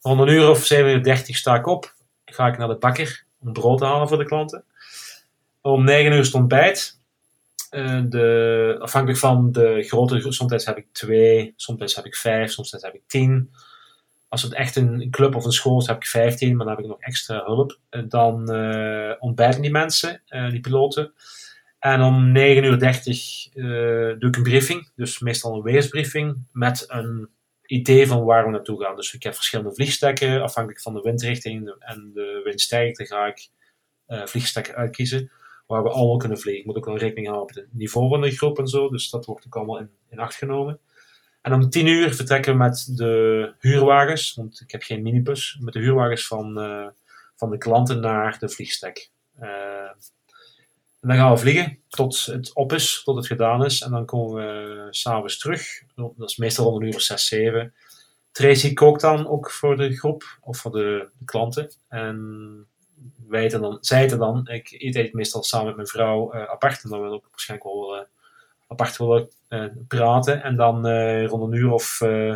rond 0.00 0.20
een 0.20 0.28
uur 0.28 0.48
of 0.48 0.72
7.30 0.72 1.22
sta 1.24 1.54
ik 1.54 1.66
op. 1.66 1.94
Ga 2.24 2.46
ik 2.46 2.58
naar 2.58 2.68
de 2.68 2.76
bakker 2.76 3.24
om 3.40 3.52
brood 3.52 3.78
te 3.78 3.84
halen 3.84 4.08
voor 4.08 4.18
de 4.18 4.24
klanten. 4.24 4.64
Om 5.60 5.84
9 5.84 6.12
uur 6.12 6.24
stond 6.24 6.42
ontbijt. 6.42 7.00
de, 8.08 8.76
afhankelijk 8.80 9.20
van 9.20 9.52
de 9.52 9.82
grootte, 9.82 10.32
soms 10.32 10.64
heb 10.64 10.76
ik 10.76 10.86
twee, 10.92 11.52
soms 11.56 11.94
heb 11.94 12.04
ik 12.04 12.16
vijf, 12.16 12.50
soms 12.50 12.70
heb 12.70 12.94
ik 12.94 13.02
tien. 13.06 13.50
Als 14.34 14.42
het 14.42 14.54
echt 14.54 14.76
een 14.76 15.10
club 15.10 15.34
of 15.34 15.44
een 15.44 15.52
school 15.52 15.80
is, 15.80 15.86
heb 15.86 15.96
ik 15.96 16.06
15, 16.06 16.56
maar 16.56 16.66
dan 16.66 16.74
heb 16.74 16.84
ik 16.84 16.90
nog 16.90 17.00
extra 17.00 17.44
hulp. 17.44 17.78
Dan 18.08 18.54
uh, 18.54 19.12
ontbijten 19.18 19.62
die 19.62 19.70
mensen, 19.70 20.22
uh, 20.28 20.50
die 20.50 20.60
piloten. 20.60 21.12
En 21.78 22.02
om 22.02 22.28
9.30 22.28 22.34
uur 22.34 22.78
30, 22.78 23.54
uh, 23.54 23.64
doe 24.18 24.28
ik 24.28 24.36
een 24.36 24.42
briefing, 24.42 24.90
dus 24.96 25.18
meestal 25.18 25.54
een 25.54 25.62
weersbriefing, 25.62 26.46
met 26.52 26.84
een 26.88 27.28
idee 27.66 28.06
van 28.06 28.24
waar 28.24 28.44
we 28.44 28.50
naartoe 28.50 28.82
gaan. 28.82 28.96
Dus 28.96 29.14
ik 29.14 29.22
heb 29.22 29.34
verschillende 29.34 29.74
vliegstekken, 29.74 30.42
afhankelijk 30.42 30.82
van 30.82 30.94
de 30.94 31.00
windrichting 31.00 31.74
en 31.78 32.10
de 32.14 32.40
windsterkte 32.44 33.06
ga 33.06 33.26
ik 33.26 33.48
vliegstekken 34.06 34.74
uitkiezen, 34.74 35.30
waar 35.66 35.82
we 35.82 35.90
allemaal 35.90 36.16
kunnen 36.16 36.38
vliegen. 36.38 36.60
Ik 36.62 36.66
moet 36.66 36.76
ook 36.76 36.84
wel 36.84 36.98
rekening 36.98 37.26
houden 37.26 37.54
met 37.54 37.64
het 37.64 37.78
niveau 37.78 38.08
van 38.08 38.20
de 38.20 38.30
groep 38.30 38.58
en 38.58 38.68
zo, 38.68 38.88
dus 38.88 39.10
dat 39.10 39.26
wordt 39.26 39.46
ook 39.46 39.56
allemaal 39.56 39.86
in 40.08 40.18
acht 40.18 40.34
genomen. 40.34 40.80
En 41.44 41.52
om 41.52 41.70
tien 41.70 41.86
uur 41.86 42.14
vertrekken 42.14 42.52
we 42.52 42.58
met 42.58 42.90
de 42.94 43.52
huurwagens, 43.58 44.34
want 44.34 44.60
ik 44.60 44.70
heb 44.70 44.82
geen 44.82 45.02
minibus, 45.02 45.58
met 45.60 45.72
de 45.72 45.80
huurwagens 45.80 46.26
van, 46.26 46.58
uh, 46.58 46.86
van 47.36 47.50
de 47.50 47.58
klanten 47.58 48.00
naar 48.00 48.38
de 48.38 48.48
vliegstek. 48.48 49.10
Uh, 49.40 49.88
en 51.00 51.08
dan 51.08 51.16
gaan 51.16 51.30
we 51.30 51.38
vliegen 51.38 51.78
tot 51.88 52.24
het 52.24 52.54
op 52.54 52.72
is, 52.72 53.02
tot 53.04 53.16
het 53.16 53.26
gedaan 53.26 53.64
is. 53.64 53.80
En 53.80 53.90
dan 53.90 54.04
komen 54.04 54.34
we 54.34 54.86
s'avonds 54.90 55.38
terug. 55.38 55.82
Dat 55.94 56.30
is 56.30 56.36
meestal 56.36 56.66
om 56.66 56.76
een 56.76 56.88
uur 56.88 56.94
of 56.94 57.00
zes, 57.00 57.26
zeven. 57.26 57.74
Tracy 58.32 58.74
kookt 58.74 59.00
dan 59.00 59.28
ook 59.28 59.50
voor 59.50 59.76
de 59.76 59.96
groep 59.96 60.38
of 60.40 60.58
voor 60.58 60.72
de, 60.72 61.08
klanten. 61.24 61.70
En 61.88 62.66
wij 63.28 63.44
eten 63.44 63.60
dan, 63.60 63.78
zij 63.80 64.04
eten 64.04 64.18
dan. 64.18 64.48
Ik 64.48 64.70
eet 64.70 65.12
meestal 65.12 65.42
samen 65.42 65.66
met 65.66 65.76
mijn 65.76 65.88
vrouw 65.88 66.34
uh, 66.34 66.44
apart. 66.44 66.88
Dan 66.88 67.00
wil 67.00 67.14
ik 67.14 67.24
waarschijnlijk 67.30 67.70
wel 67.70 68.06
apart 68.68 68.96
willen 68.96 69.28
uh, 69.48 69.64
praten. 69.88 70.42
En 70.42 70.56
dan 70.56 70.86
uh, 70.86 71.26
rond 71.26 71.42
een 71.42 71.58
uur 71.58 71.72
of 71.72 72.00
uh, 72.00 72.34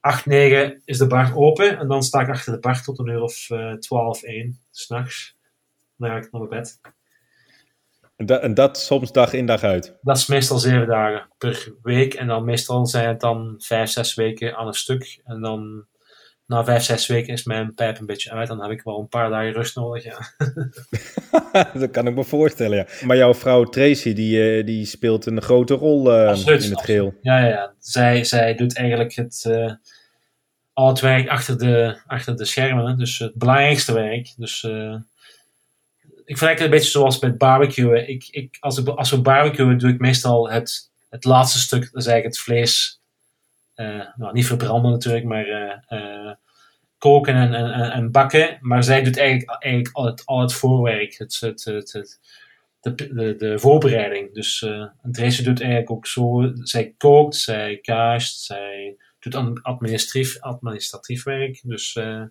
8, 0.00 0.26
9 0.26 0.82
is 0.84 0.98
de 0.98 1.06
bar 1.06 1.36
open. 1.36 1.78
En 1.78 1.88
dan 1.88 2.02
sta 2.02 2.20
ik 2.20 2.28
achter 2.28 2.52
de 2.52 2.58
bar 2.58 2.82
tot 2.82 2.98
een 2.98 3.08
uur 3.08 3.22
of 3.22 3.48
12, 3.78 4.22
1 4.22 4.58
s'nachts. 4.70 5.36
Dan 5.96 6.10
ga 6.10 6.16
ik 6.16 6.32
naar 6.32 6.40
mijn 6.40 6.60
bed. 6.60 6.80
En 8.16 8.26
dat, 8.26 8.42
en 8.42 8.54
dat 8.54 8.78
soms 8.78 9.12
dag 9.12 9.32
in 9.32 9.46
dag 9.46 9.62
uit? 9.62 9.96
Dat 10.02 10.16
is 10.16 10.26
meestal 10.26 10.58
zeven 10.58 10.86
dagen 10.86 11.28
per 11.38 11.74
week. 11.82 12.14
En 12.14 12.26
dan 12.26 12.44
meestal 12.44 12.86
zijn 12.86 13.08
het 13.08 13.20
dan 13.20 13.54
vijf, 13.58 13.90
zes 13.90 14.14
weken 14.14 14.56
aan 14.56 14.66
een 14.66 14.72
stuk. 14.72 15.20
En 15.24 15.40
dan 15.40 15.86
na 16.46 16.64
vijf, 16.64 16.82
zes 16.82 17.06
weken 17.06 17.32
is 17.32 17.44
mijn 17.44 17.74
pijp 17.74 17.98
een 17.98 18.06
beetje 18.06 18.30
uit. 18.30 18.48
Dan 18.48 18.62
heb 18.62 18.70
ik 18.70 18.82
wel 18.82 18.98
een 18.98 19.08
paar 19.08 19.30
dagen 19.30 19.52
rust 19.52 19.76
nodig, 19.76 20.04
ja. 20.04 20.18
dat 21.80 21.90
kan 21.90 22.06
ik 22.06 22.14
me 22.14 22.24
voorstellen, 22.24 22.76
ja. 22.76 23.06
Maar 23.06 23.16
jouw 23.16 23.34
vrouw 23.34 23.64
Tracy, 23.64 24.12
die, 24.12 24.58
uh, 24.58 24.66
die 24.66 24.86
speelt 24.86 25.26
een 25.26 25.42
grote 25.42 25.74
rol 25.74 26.20
uh, 26.20 26.28
absoluut, 26.28 26.64
in 26.64 26.70
het 26.70 26.84
geheel. 26.84 27.14
Ja, 27.20 27.38
ja, 27.38 27.46
ja. 27.46 27.72
Zij, 27.78 28.24
zij 28.24 28.54
doet 28.54 28.76
eigenlijk 28.76 29.14
het, 29.14 29.44
uh, 29.48 29.72
al 30.72 30.88
het 30.88 31.00
werk 31.00 31.28
achter 31.28 31.58
de, 31.58 31.98
achter 32.06 32.36
de 32.36 32.44
schermen. 32.44 32.98
Dus 32.98 33.18
het 33.18 33.34
belangrijkste 33.34 33.92
werk. 33.92 34.34
Dus 34.36 34.66
ik 36.24 36.38
vergelijk 36.38 36.58
het 36.58 36.64
een 36.64 36.70
beetje 36.70 36.90
zoals 36.90 37.20
met 37.20 37.38
barbecuen. 37.38 38.08
Ik, 38.08 38.28
ik, 38.30 38.56
als, 38.60 38.78
ik, 38.78 38.88
als 38.88 39.10
we 39.10 39.20
barbecuen, 39.20 39.78
doe 39.78 39.90
ik 39.90 39.98
meestal 39.98 40.50
het, 40.50 40.90
het 41.10 41.24
laatste 41.24 41.58
stuk. 41.58 41.80
Dat 41.80 42.02
is 42.02 42.06
eigenlijk 42.06 42.36
het 42.36 42.44
vlees 42.44 43.00
nou, 44.16 44.32
niet 44.32 44.46
verbranden 44.46 44.90
natuurlijk, 44.90 45.24
maar 45.24 45.48
uh, 45.48 45.98
uh, 46.00 46.32
koken 46.98 47.34
en, 47.34 47.54
en, 47.54 47.90
en, 47.90 48.10
bakken. 48.10 48.58
Maar 48.60 48.84
zij 48.84 49.02
doet 49.02 49.18
eigenlijk, 49.18 49.62
eigenlijk 49.62 49.96
al, 49.96 50.04
het, 50.04 50.26
al 50.26 50.40
het 50.40 50.52
voorwerk, 50.52 51.18
het, 51.18 51.36
het, 51.40 51.64
het, 51.64 52.20
de, 52.80 52.94
de, 53.14 53.34
de, 53.36 53.58
voorbereiding. 53.58 54.34
Dus 54.34 54.62
uh, 54.62 54.86
Tracy 55.10 55.42
doet 55.42 55.60
eigenlijk 55.60 55.90
ook 55.90 56.06
zo, 56.06 56.52
zij 56.54 56.94
kookt, 56.96 57.36
zij 57.36 57.78
kaast, 57.78 58.40
zij 58.40 58.96
doet 59.18 59.62
administratief, 59.62 60.40
administratief 60.40 61.24
werk. 61.24 61.60
Dus, 61.62 61.94
uh, 61.94 62.22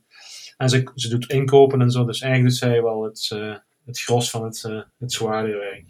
en 0.58 0.70
ze, 0.70 0.92
ze 0.96 1.10
doet 1.10 1.30
inkopen 1.30 1.82
en 1.82 1.90
zo. 1.90 2.06
Dus 2.06 2.22
eigenlijk 2.22 2.52
doet 2.52 2.70
zij 2.70 2.82
wel 2.82 3.04
het, 3.04 3.30
uh, 3.34 3.56
het 3.86 4.00
gros 4.00 4.30
van 4.30 4.44
het, 4.44 4.62
het 5.00 5.12
zware 5.12 5.58
werk. 5.58 5.86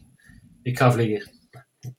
Ik 0.61 0.77
ga 0.77 0.91
vliegen. 0.91 1.32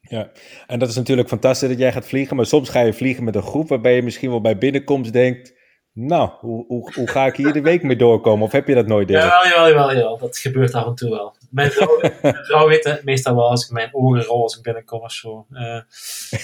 Ja, 0.01 0.31
en 0.67 0.79
dat 0.79 0.89
is 0.89 0.97
natuurlijk 0.97 1.29
fantastisch 1.29 1.69
dat 1.69 1.79
jij 1.79 1.93
gaat 1.93 2.07
vliegen, 2.07 2.37
maar 2.37 2.47
soms 2.47 2.69
ga 2.69 2.81
je 2.81 2.93
vliegen 2.93 3.25
met 3.25 3.35
een 3.35 3.43
groep 3.43 3.69
waarbij 3.69 3.95
je 3.95 4.03
misschien 4.03 4.31
wel 4.31 4.41
bij 4.41 4.59
binnenkomst 4.59 5.13
denkt, 5.13 5.55
nou, 5.95 6.31
hoe, 6.41 6.65
hoe, 6.67 6.93
hoe 6.95 7.09
ga 7.09 7.27
ik 7.27 7.37
hier 7.37 7.53
de 7.53 7.61
week 7.61 7.83
mee 7.83 7.97
doorkomen? 7.97 8.47
Of 8.47 8.53
heb 8.53 8.69
je 8.69 8.75
dat 8.75 8.87
nooit? 8.87 9.09
Ja, 9.09 9.49
jawel, 9.49 9.69
jawel, 9.69 9.95
jawel, 9.95 10.19
dat 10.19 10.39
gebeurt 10.39 10.75
af 10.75 10.87
en 10.87 10.95
toe 10.95 11.11
wel. 11.11 11.37
Mijn 11.51 11.71
vrouw, 11.71 12.01
mijn 12.23 12.45
vrouw 12.45 12.69
weet 12.69 12.85
het 12.85 13.05
meestal 13.05 13.35
wel 13.35 13.51
als 13.51 13.65
ik 13.65 13.71
mijn 13.71 13.89
ogen 13.93 14.23
rol 14.23 14.43
als 14.43 14.57
ik 14.57 14.63
binnenkom 14.63 15.01
of 15.01 15.13
zo. 15.13 15.47
Uh, 15.51 15.81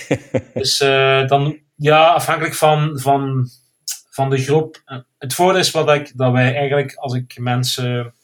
dus 0.55 0.81
uh, 0.81 1.27
dan, 1.27 1.59
ja, 1.77 2.09
afhankelijk 2.13 2.55
van, 2.55 2.99
van, 3.01 3.49
van 4.11 4.31
de 4.31 4.39
groep. 4.39 4.83
Uh, 4.87 4.99
het 5.19 5.35
voordeel 5.35 5.61
is 5.61 5.71
wat 5.71 5.91
ik, 5.91 6.13
dat 6.17 6.33
wij 6.33 6.55
eigenlijk, 6.55 6.95
als 6.95 7.15
ik 7.15 7.39
mensen 7.39 8.15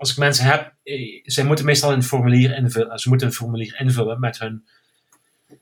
als 0.00 0.10
ik 0.10 0.16
mensen 0.16 0.44
heb, 0.44 0.74
eh, 0.82 1.20
zij 1.24 1.44
moeten 1.44 1.64
meestal 1.64 1.92
een 1.92 2.02
formulier 2.02 2.56
invullen. 2.56 2.98
Ze 2.98 3.08
moeten 3.08 3.26
een 3.26 3.32
formulier 3.32 3.80
invullen 3.80 4.20
met 4.20 4.38
hun 4.38 4.64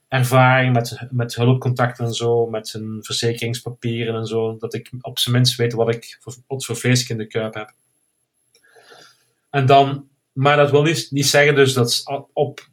ervaring, 0.08 0.72
met, 0.72 0.98
met 1.10 1.34
hulpcontacten 1.34 2.06
en 2.06 2.12
zo, 2.14 2.46
met 2.46 2.72
hun 2.72 2.98
verzekeringspapieren 3.02 4.14
en 4.14 4.26
zo. 4.26 4.56
Dat 4.56 4.74
ik 4.74 4.90
op 5.00 5.18
zijn 5.18 5.34
minst 5.34 5.56
weet 5.56 5.72
wat 5.72 5.94
ik 5.94 6.18
voor, 6.20 6.34
voor 6.46 6.76
vlees 6.76 7.02
ik 7.02 7.08
in 7.08 7.18
de 7.18 7.26
kuip 7.26 7.54
heb. 7.54 7.72
En 9.50 9.66
dan, 9.66 10.08
maar 10.32 10.56
dat 10.56 10.70
wil 10.70 10.82
niet, 10.82 11.06
niet 11.10 11.26
zeggen 11.26 11.54
dus 11.54 11.72
dat 11.72 12.02
op 12.32 12.68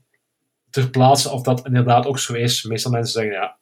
ter 0.69 0.89
plaatse 0.89 1.29
of 1.29 1.41
dat 1.41 1.65
inderdaad 1.65 2.05
ook 2.05 2.19
zo 2.19 2.33
is. 2.33 2.63
Meestal 2.63 2.91
mensen 2.91 3.13
zeggen 3.13 3.33
ja, 3.33 3.57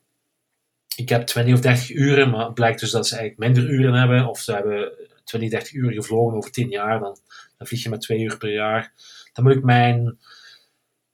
ik 0.96 1.10
heb 1.10 1.26
20 1.26 1.54
of 1.54 1.60
30 1.60 1.90
uren, 1.90 2.30
maar 2.30 2.46
het 2.46 2.54
blijkt 2.54 2.80
dus 2.80 2.92
dat 2.92 3.08
ze 3.08 3.16
eigenlijk 3.16 3.54
minder 3.54 3.74
uren 3.74 3.94
hebben. 3.94 4.28
Of 4.28 4.40
ze 4.40 4.54
hebben 4.54 4.92
20, 5.24 5.50
30 5.50 5.74
uur 5.74 5.92
gevlogen 5.92 6.38
over 6.38 6.52
10 6.52 6.70
jaar. 6.70 7.00
Dan 7.00 7.18
dan 7.64 7.72
vlieg 7.72 7.84
je 7.84 7.90
met 7.90 8.02
twee 8.02 8.20
uur 8.20 8.38
per 8.38 8.54
jaar. 8.54 8.94
Dan 9.34 9.44
moet 9.44 9.56
ik 9.56 9.64
mijn, 9.64 10.18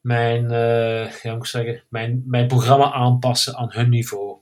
mijn, 0.02 0.44
uh, 0.44 1.12
ja, 1.12 1.32
moet 1.32 1.44
ik 1.44 1.50
zeggen, 1.50 1.84
mijn, 1.90 2.24
mijn 2.26 2.48
programma 2.48 2.92
aanpassen 2.92 3.56
aan 3.56 3.72
hun 3.72 3.90
niveau. 3.90 4.38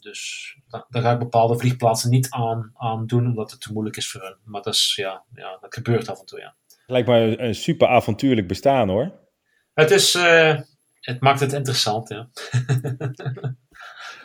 Dus 0.00 0.52
daar 0.68 1.02
ga 1.02 1.12
ik 1.12 1.18
bepaalde 1.18 1.58
vliegplaatsen 1.58 2.10
niet 2.10 2.30
aan, 2.30 2.70
aan 2.74 3.06
doen, 3.06 3.26
omdat 3.26 3.50
het 3.50 3.60
te 3.60 3.72
moeilijk 3.72 3.96
is 3.96 4.10
voor 4.10 4.20
hun. 4.20 4.36
Maar 4.44 4.62
dat, 4.62 4.74
is, 4.74 4.92
ja, 4.96 5.22
ja, 5.34 5.58
dat 5.60 5.74
gebeurt 5.74 6.08
af 6.08 6.20
en 6.20 6.26
toe, 6.26 6.38
ja. 6.38 6.54
Lijkt 6.86 7.08
me 7.08 7.40
een 7.40 7.54
super 7.54 7.88
avontuurlijk 7.88 8.48
bestaan, 8.48 8.88
hoor. 8.88 9.12
Het 9.74 9.90
is, 9.90 10.14
uh, 10.14 10.60
het 11.00 11.20
maakt 11.20 11.40
het 11.40 11.52
interessant, 11.52 12.08
ja. 12.08 12.28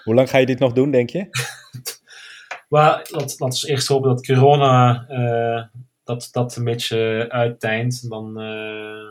Hoe 0.04 0.16
lang 0.16 0.30
ga 0.30 0.38
je 0.38 0.46
dit 0.46 0.60
nog 0.60 0.74
doen, 0.74 0.92
denk 0.92 1.10
je? 1.10 1.30
maar 2.70 3.08
laten 3.10 3.48
we 3.48 3.68
eerst 3.68 3.88
hopen 3.88 4.10
dat 4.10 4.26
corona 4.26 5.06
uh, 5.10 5.64
dat 6.08 6.30
dat 6.32 6.56
een 6.56 6.64
beetje 6.64 7.26
uittijnt. 7.30 8.10
Dan, 8.10 8.42
uh, 8.42 9.10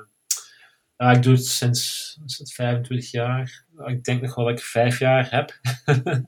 ja, 0.97 1.11
ik 1.11 1.23
doe 1.23 1.35
het 1.35 1.47
sinds 1.47 2.39
het 2.39 2.53
25 2.53 3.11
jaar. 3.11 3.65
Ik 3.85 4.05
denk 4.05 4.23
nog 4.23 4.35
wel 4.35 4.45
dat 4.45 4.59
ik 4.59 4.65
vijf 4.65 4.99
jaar 4.99 5.31
heb. 5.31 5.59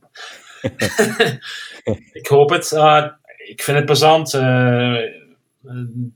ik 2.20 2.26
hoop 2.26 2.50
het. 2.50 2.72
Uh, 2.72 3.06
ik 3.46 3.62
vind 3.62 3.76
het 3.76 3.87
plezant. 3.87 4.34
Uh, 4.34 5.00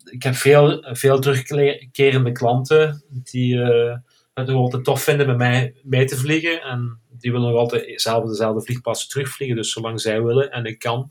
ik 0.04 0.22
heb 0.22 0.34
veel, 0.34 0.86
veel 0.90 1.18
terugkerende 1.18 2.32
klanten 2.32 3.04
die 3.08 3.58
het 4.34 4.46
nog 4.46 4.56
altijd 4.56 4.84
tof 4.84 5.02
vinden 5.02 5.26
bij 5.26 5.36
mij 5.36 5.74
mee 5.82 6.04
te 6.04 6.16
vliegen. 6.16 6.62
En 6.62 7.00
die 7.08 7.32
willen 7.32 7.48
nog 7.48 7.58
altijd 7.58 8.00
zelf 8.00 8.28
dezelfde 8.28 8.64
vliegpassen 8.64 9.08
terugvliegen. 9.08 9.56
Dus 9.56 9.72
zolang 9.72 10.00
zij 10.00 10.22
willen 10.22 10.50
en 10.50 10.64
ik 10.64 10.78
kan, 10.78 11.10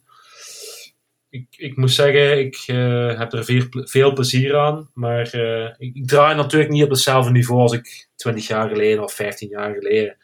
ik, 1.32 1.48
ik 1.58 1.78
moet 1.78 1.92
zeggen, 1.92 2.40
ik 2.40 2.64
uh, 2.68 3.18
heb 3.18 3.34
er 3.34 3.46
veel, 3.46 3.66
veel, 3.70 4.14
plezier 4.14 4.58
aan. 4.58 4.90
Maar 4.94 5.36
uh, 5.36 5.70
ik, 5.78 5.96
ik, 5.96 6.08
draai 6.08 6.36
natuurlijk 6.36 6.72
niet 6.72 6.84
op 6.84 6.90
hetzelfde 6.90 7.32
niveau 7.32 7.62
als 7.62 7.74
ik 7.74 8.08
20 8.16 8.48
jaar 8.48 8.70
geleden 8.70 9.04
of 9.04 9.14
15 9.14 9.50
jaar 9.50 9.74
geleden 9.74 10.18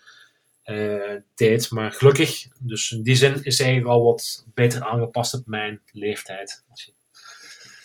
uh, 0.65 1.15
deed. 1.35 1.71
Maar 1.71 1.91
gelukkig, 1.91 2.47
dus 2.59 2.91
in 2.91 3.03
die 3.03 3.15
zin 3.15 3.43
is 3.43 3.59
eigenlijk 3.59 3.89
al 3.89 4.03
wat 4.03 4.45
beter 4.53 4.83
aangepast 4.83 5.33
op 5.33 5.45
mijn 5.45 5.81
leeftijd. 5.91 6.63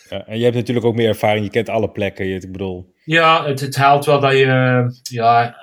Ja, 0.09 0.25
en 0.25 0.37
je 0.37 0.43
hebt 0.43 0.55
natuurlijk 0.55 0.85
ook 0.85 0.95
meer 0.95 1.07
ervaring, 1.07 1.45
je 1.45 1.51
kent 1.51 1.69
alle 1.69 1.91
plekken. 1.91 2.25
Je, 2.25 2.35
ik 2.35 2.51
bedoel... 2.51 2.93
Ja, 3.05 3.45
het, 3.45 3.59
het 3.59 3.75
helpt 3.75 4.05
wel 4.05 4.19
dat 4.19 4.31
je. 4.31 5.01
Ja, 5.03 5.57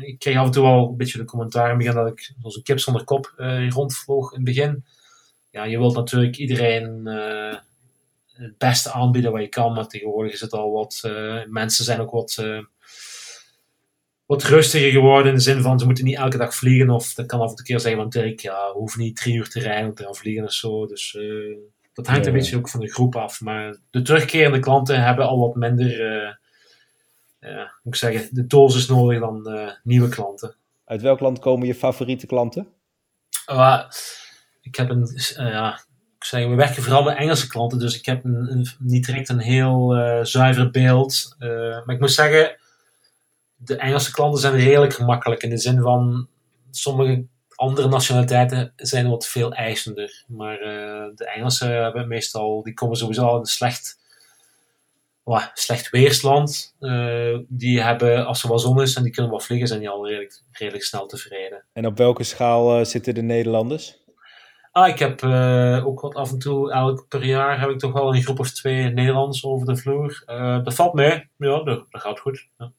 ik 0.00 0.18
kreeg 0.18 0.36
af 0.36 0.46
en 0.46 0.52
toe 0.52 0.62
wel 0.62 0.88
een 0.88 0.96
beetje 0.96 1.18
de 1.18 1.24
commentaar 1.24 1.64
in 1.64 1.68
het 1.68 1.78
begin 1.78 1.94
dat 1.94 2.12
ik 2.12 2.32
zoals 2.40 2.56
een 2.56 2.62
kip 2.62 2.78
zonder 2.78 3.04
kop 3.04 3.32
rondvloog 3.68 4.30
in 4.30 4.36
het 4.36 4.44
begin 4.44 4.84
ja, 5.56 5.64
je 5.64 5.78
wilt 5.78 5.94
natuurlijk 5.94 6.36
iedereen 6.36 7.06
eh, 7.06 7.58
het 8.32 8.58
beste 8.58 8.92
aanbieden 8.92 9.32
wat 9.32 9.40
je 9.40 9.48
kan, 9.48 9.72
maar 9.72 9.86
tegenwoordig 9.86 10.32
is 10.32 10.40
het 10.40 10.52
al 10.52 10.72
wat, 10.72 11.00
eh, 11.02 11.44
mensen 11.46 11.84
zijn 11.84 12.00
ook 12.00 12.10
wat, 12.10 12.36
eh, 12.40 12.62
wat 14.26 14.42
rustiger 14.42 14.90
geworden 14.90 15.28
in 15.28 15.36
de 15.36 15.42
zin 15.42 15.62
van 15.62 15.78
ze 15.78 15.84
moeten 15.84 16.04
niet 16.04 16.16
elke 16.16 16.36
dag 16.36 16.54
vliegen 16.54 16.90
of 16.90 17.14
dat 17.14 17.26
kan 17.26 17.40
af 17.40 17.50
en 17.50 17.56
toe 17.56 17.64
keer 17.64 17.80
zeggen 17.80 18.00
van 18.00 18.10
Dirk, 18.10 18.40
ja, 18.40 18.72
we 18.72 18.78
hoeven 18.78 19.00
niet 19.00 19.16
drie 19.16 19.34
uur 19.34 19.48
te 19.48 19.60
rijden 19.60 19.88
om 19.88 19.94
te 19.94 20.02
gaan 20.02 20.14
vliegen 20.14 20.44
of 20.44 20.52
zo, 20.52 20.86
dus 20.86 21.18
dat 21.92 22.06
hangt 22.06 22.26
een 22.26 22.32
beetje 22.32 22.56
ook 22.56 22.68
van 22.68 22.80
de 22.80 22.92
groep 22.92 23.16
af, 23.16 23.40
maar 23.40 23.76
de 23.90 24.02
terugkerende 24.02 24.58
klanten 24.58 25.02
hebben 25.02 25.26
al 25.26 25.38
wat 25.38 25.54
minder, 25.54 26.38
moet 27.82 27.94
ik 27.94 27.94
zeggen, 27.94 28.34
de 28.34 28.46
dosis 28.46 28.86
nodig 28.86 29.20
dan 29.20 29.48
nieuwe 29.82 30.08
klanten. 30.08 30.54
Uit 30.84 31.02
welk 31.02 31.20
land 31.20 31.38
komen 31.38 31.66
je 31.66 31.74
favoriete 31.74 32.26
klanten? 32.26 32.68
Ik 34.66 34.76
heb 34.76 34.90
een, 34.90 35.06
eh, 35.36 35.50
ja, 35.50 35.80
ik 36.18 36.24
zeg, 36.24 36.46
we 36.48 36.54
werken 36.54 36.82
vooral 36.82 37.02
met 37.02 37.16
Engelse 37.16 37.48
klanten, 37.48 37.78
dus 37.78 37.98
ik 37.98 38.06
heb 38.06 38.24
een, 38.24 38.66
niet 38.78 39.06
direct 39.06 39.28
een 39.28 39.38
heel 39.38 39.94
eh, 39.94 40.24
zuiver 40.24 40.70
beeld. 40.70 41.34
Eh, 41.38 41.48
maar 41.48 41.94
ik 41.94 42.00
moet 42.00 42.12
zeggen, 42.12 42.56
de 43.56 43.76
Engelse 43.76 44.12
klanten 44.12 44.40
zijn 44.40 44.54
redelijk 44.54 44.94
gemakkelijk 44.94 45.42
in 45.42 45.50
de 45.50 45.58
zin 45.58 45.80
van 45.80 46.28
sommige 46.70 47.24
andere 47.54 47.88
nationaliteiten 47.88 48.72
zijn 48.76 49.08
wat 49.08 49.26
veel 49.26 49.52
eisender. 49.52 50.24
Maar 50.26 50.58
de 51.14 51.30
Engelsen 51.34 51.82
hebben 51.82 52.08
meestal, 52.08 52.62
die 52.62 52.74
komen 52.74 52.96
sowieso 52.96 53.22
al 53.22 53.34
in 53.34 53.40
een 53.40 53.46
slecht, 53.46 53.98
slecht 55.54 55.90
weersland. 55.90 56.74
Die 57.48 57.82
hebben, 57.82 58.26
als 58.26 58.42
er 58.42 58.48
wat 58.48 58.60
zon 58.60 58.82
is 58.82 58.94
en 58.94 59.02
die 59.02 59.12
kunnen 59.12 59.32
wat 59.32 59.44
vliegen, 59.44 59.68
zijn 59.68 59.80
die 59.80 59.88
al 59.88 60.06
redelijk, 60.06 60.42
redelijk 60.52 60.84
snel 60.84 61.06
tevreden. 61.06 61.64
En 61.72 61.86
op 61.86 61.96
welke 61.96 62.22
schaal 62.22 62.84
zitten 62.84 63.14
de 63.14 63.22
Nederlanders? 63.22 64.05
Ah, 64.76 64.88
ik 64.88 64.98
heb 64.98 65.22
eh, 65.22 65.86
ook 65.86 66.00
wat 66.00 66.14
af 66.14 66.30
en 66.30 66.38
toe, 66.38 66.72
elk 66.72 67.08
per 67.08 67.24
jaar 67.24 67.60
heb 67.60 67.70
ik 67.70 67.78
toch 67.78 67.92
wel 67.92 68.14
een 68.14 68.22
groep 68.22 68.38
of 68.38 68.50
twee 68.50 68.88
Nederlands 68.88 69.44
over 69.44 69.66
de 69.66 69.76
vloer. 69.76 70.22
Eh, 70.26 70.64
dat 70.64 70.74
valt 70.74 70.94
mee. 70.94 71.28
Ja, 71.36 71.62
dat, 71.62 71.84
gaat 71.90 72.20
goed. 72.20 72.48
Ja. 72.58 72.72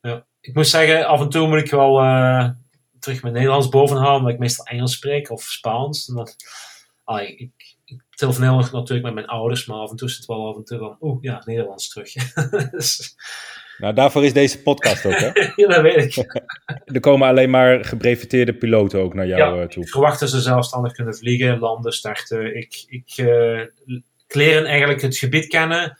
Ja. 0.00 0.26
Ik 0.40 0.54
moet 0.54 0.66
zeggen, 0.66 1.06
af 1.06 1.20
en 1.20 1.28
toe 1.28 1.48
moet 1.48 1.58
ik 1.58 1.70
wel 1.70 2.00
eh, 2.00 2.50
terug 2.98 3.22
mijn 3.22 3.34
Nederlands 3.34 3.68
bovenhalen, 3.68 4.18
omdat 4.18 4.32
ik 4.32 4.38
meestal 4.38 4.64
Engels 4.64 4.92
spreek 4.92 5.30
of 5.30 5.42
Spaans. 5.42 6.06
Dat, 6.06 6.36
ik, 7.06 7.38
ik, 7.38 7.76
ik 7.84 8.02
natuurlijk 8.72 9.02
met 9.02 9.14
mijn 9.14 9.26
ouders, 9.26 9.66
maar 9.66 9.78
af 9.78 9.90
en 9.90 9.96
toe 9.96 10.08
is 10.08 10.16
het 10.16 10.26
wel 10.26 10.48
af 10.48 10.56
en 10.56 10.64
toe 10.64 10.78
van, 10.78 10.96
oeh, 11.00 11.22
ja, 11.22 11.42
Nederlands 11.44 11.88
terug. 11.88 12.12
Dus, 12.70 13.16
Nou, 13.78 13.94
daarvoor 13.94 14.24
is 14.24 14.32
deze 14.32 14.62
podcast 14.62 15.06
ook, 15.06 15.18
hè? 15.18 15.30
ja, 15.62 15.68
dat 15.68 15.82
weet 15.82 16.16
ik. 16.16 16.24
Er 16.94 17.00
komen 17.00 17.28
alleen 17.28 17.50
maar 17.50 17.84
gebreveteerde 17.84 18.54
piloten 18.54 19.00
ook 19.00 19.14
naar 19.14 19.26
jou 19.26 19.56
Ja, 19.56 19.62
eh, 19.62 19.68
toe. 19.68 19.82
Ik 19.82 19.88
verwacht 19.88 20.20
dat 20.20 20.30
ze 20.30 20.40
zelfstandig 20.40 20.92
kunnen 20.92 21.16
vliegen, 21.16 21.58
landen, 21.58 21.92
starten. 21.92 22.56
Ik, 22.56 22.84
ik 22.86 23.12
eh, 23.16 23.60
leren 24.28 24.64
eigenlijk 24.64 25.02
het 25.02 25.16
gebied 25.16 25.46
kennen 25.46 25.98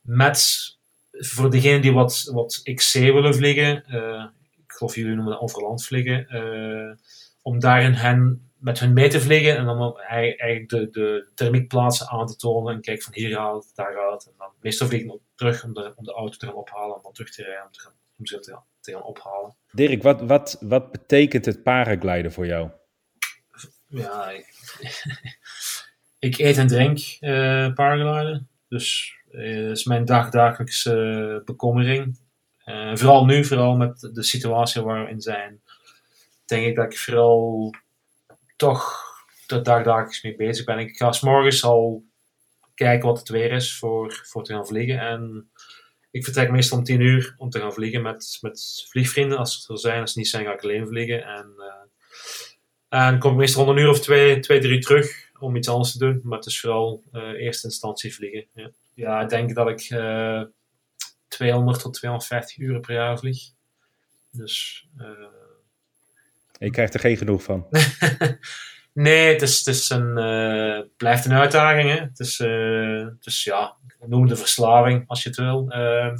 met, 0.00 0.70
voor 1.10 1.50
degenen 1.50 1.80
die 1.80 1.92
wat, 1.92 2.30
wat 2.32 2.60
XC 2.74 2.94
willen 2.94 3.34
vliegen, 3.34 3.84
eh, 3.86 4.24
ik 4.66 4.72
geloof 4.72 4.94
jullie 4.94 5.14
noemen 5.14 5.32
dat 5.32 5.42
overland 5.42 5.84
vliegen, 5.84 6.28
eh, 6.28 6.96
om 7.42 7.60
daarin 7.60 7.92
hen, 7.92 8.48
met 8.58 8.78
hun 8.78 8.92
mee 8.92 9.08
te 9.08 9.20
vliegen 9.20 9.56
en 9.56 9.64
dan 9.64 10.00
eigenlijk 10.00 10.68
de, 10.68 10.88
de 10.90 11.28
thermiekplaatsen 11.34 12.08
aan 12.08 12.26
te 12.26 12.36
tonen 12.36 12.74
en 12.74 12.80
kijken 12.80 13.04
van 13.04 13.14
hier 13.14 13.54
het, 13.54 13.70
daar 13.74 13.92
gaat 13.92 14.12
het. 14.12 14.26
En 14.26 14.34
meestal 14.64 14.88
vliegen 14.88 15.10
we 15.10 15.20
terug 15.34 15.64
om 15.64 15.72
de, 15.72 15.92
om 15.96 16.04
de 16.04 16.12
auto 16.12 16.36
te 16.36 16.46
gaan 16.46 16.54
ophalen 16.54 16.96
en 16.96 17.02
dan 17.02 17.12
terug 17.12 17.30
te 17.30 17.42
rijden 17.42 17.64
om, 17.64 17.72
te 17.72 17.80
gaan, 17.80 17.92
om 18.18 18.26
ze 18.26 18.40
te 18.40 18.50
gaan, 18.50 18.64
te 18.80 18.92
gaan 18.92 19.02
ophalen. 19.02 19.56
Dirk, 19.70 20.02
wat, 20.02 20.20
wat, 20.20 20.56
wat 20.60 20.92
betekent 20.92 21.44
het 21.44 21.62
paragliden 21.62 22.32
voor 22.32 22.46
jou? 22.46 22.70
ja, 23.86 24.30
ik, 24.30 24.46
ik 26.28 26.38
eet 26.38 26.56
en 26.56 26.66
drink 26.66 26.98
eh 27.20 27.74
paragliden. 27.74 28.48
Dus 28.68 29.14
eh, 29.30 29.62
dat 29.62 29.76
is 29.76 29.84
mijn 29.84 30.04
dagdagelijkse 30.04 30.96
eh, 31.38 31.44
bekommering. 31.44 32.22
Vooral 32.94 33.24
nu, 33.24 33.44
vooral 33.44 33.76
met 33.76 34.10
de 34.12 34.22
situatie 34.22 34.82
waar 34.82 35.04
we 35.04 35.10
in 35.10 35.20
zijn, 35.20 35.62
denk 36.44 36.66
ik 36.66 36.76
dat 36.76 36.92
ik 36.92 36.98
vooral 36.98 37.74
toch 38.56 39.04
er 39.46 39.62
dagdagelijks 39.62 40.22
mee 40.22 40.36
bezig 40.36 40.64
ben. 40.64 40.78
Ik 40.78 40.96
ga 40.96 41.12
s 41.12 41.20
morgens 41.20 41.64
al 41.64 42.04
kijken 42.74 43.08
wat 43.08 43.18
het 43.18 43.28
weer 43.28 43.52
is 43.52 43.78
voor, 43.78 44.20
voor 44.24 44.44
te 44.44 44.52
gaan 44.52 44.66
vliegen. 44.66 44.98
En 44.98 45.50
ik 46.10 46.24
vertrek 46.24 46.50
meestal 46.50 46.78
om 46.78 46.84
tien 46.84 47.00
uur 47.00 47.34
om 47.38 47.50
te 47.50 47.60
gaan 47.60 47.72
vliegen 47.72 48.02
met, 48.02 48.38
met 48.40 48.86
vliegvrienden 48.90 49.38
als 49.38 49.62
ze 49.62 49.72
er 49.72 49.78
zijn. 49.78 50.00
Als 50.00 50.12
ze 50.12 50.18
niet 50.18 50.28
zijn, 50.28 50.44
ga 50.44 50.52
ik 50.52 50.62
alleen 50.62 50.86
vliegen. 50.86 51.24
En, 51.24 51.54
eh, 51.58 53.04
en 53.06 53.18
kom 53.18 53.30
ik 53.30 53.36
meestal 53.36 53.64
rond 53.64 53.78
een 53.78 53.84
uur 53.84 53.90
of 53.90 54.00
twee, 54.00 54.40
twee, 54.40 54.60
drie 54.60 54.80
terug 54.80 55.30
om 55.38 55.56
iets 55.56 55.68
anders 55.68 55.92
te 55.92 55.98
doen. 55.98 56.20
Maar 56.22 56.38
het 56.38 56.46
is 56.46 56.60
vooral 56.60 57.02
eh 57.12 57.22
eerste 57.22 57.66
instantie 57.66 58.14
vliegen. 58.14 58.46
Ja. 58.54 58.70
ja, 58.94 59.20
ik 59.20 59.28
denk 59.28 59.54
dat 59.54 59.68
ik 59.68 59.80
eh 59.80 60.42
200 61.28 61.80
tot 61.80 61.94
250 61.94 62.58
uur 62.58 62.80
per 62.80 62.94
jaar 62.94 63.18
vlieg. 63.18 63.42
Dus 64.30 64.86
eh, 64.96 65.06
Je 66.58 66.70
krijgt 66.70 66.94
er 66.94 67.00
geen 67.00 67.16
genoeg 67.16 67.42
van. 67.42 67.66
nee, 68.94 69.32
het, 69.32 69.42
is, 69.42 69.58
het 69.58 69.66
is 69.66 69.90
een, 69.90 70.18
eh, 70.18 70.80
blijft 70.96 71.24
een 71.24 71.32
uitdaging. 71.32 71.90
Hè? 71.90 72.00
Het, 72.00 72.20
is, 72.20 72.40
is, 73.20 73.44
ja, 73.44 73.76
noem 74.06 74.26
de 74.26 74.36
verslaving 74.36 75.04
als 75.06 75.22
je 75.22 75.28
het 75.28 75.38
wil. 75.38 75.66
Ehm, 75.68 76.16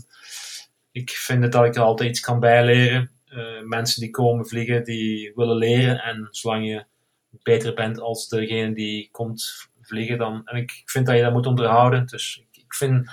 ik 0.92 1.10
vind 1.10 1.52
dat 1.52 1.64
ik 1.64 1.74
er 1.74 1.82
altijd 1.82 2.08
iets 2.08 2.20
kan 2.20 2.40
bijleren. 2.40 3.10
Eh, 3.34 3.62
mensen 3.62 4.00
die 4.00 4.10
komen 4.10 4.46
vliegen, 4.46 4.84
die 4.84 5.32
willen 5.34 5.56
leren. 5.56 6.02
En 6.02 6.28
zolang 6.30 6.66
je 6.66 6.84
beter 7.42 7.74
bent 7.74 8.00
als 8.00 8.28
degene 8.28 8.74
die 8.74 9.08
komt 9.10 9.68
vliegen, 9.80 10.18
dan. 10.18 10.42
En 10.44 10.56
ik 10.56 10.82
vind 10.84 11.06
dat 11.06 11.16
je 11.16 11.22
dat 11.22 11.32
moet 11.32 11.46
onderhouden. 11.46 12.06
Dus 12.06 12.36
ik, 12.50 12.62
ik 12.62 12.74
vind 12.74 13.10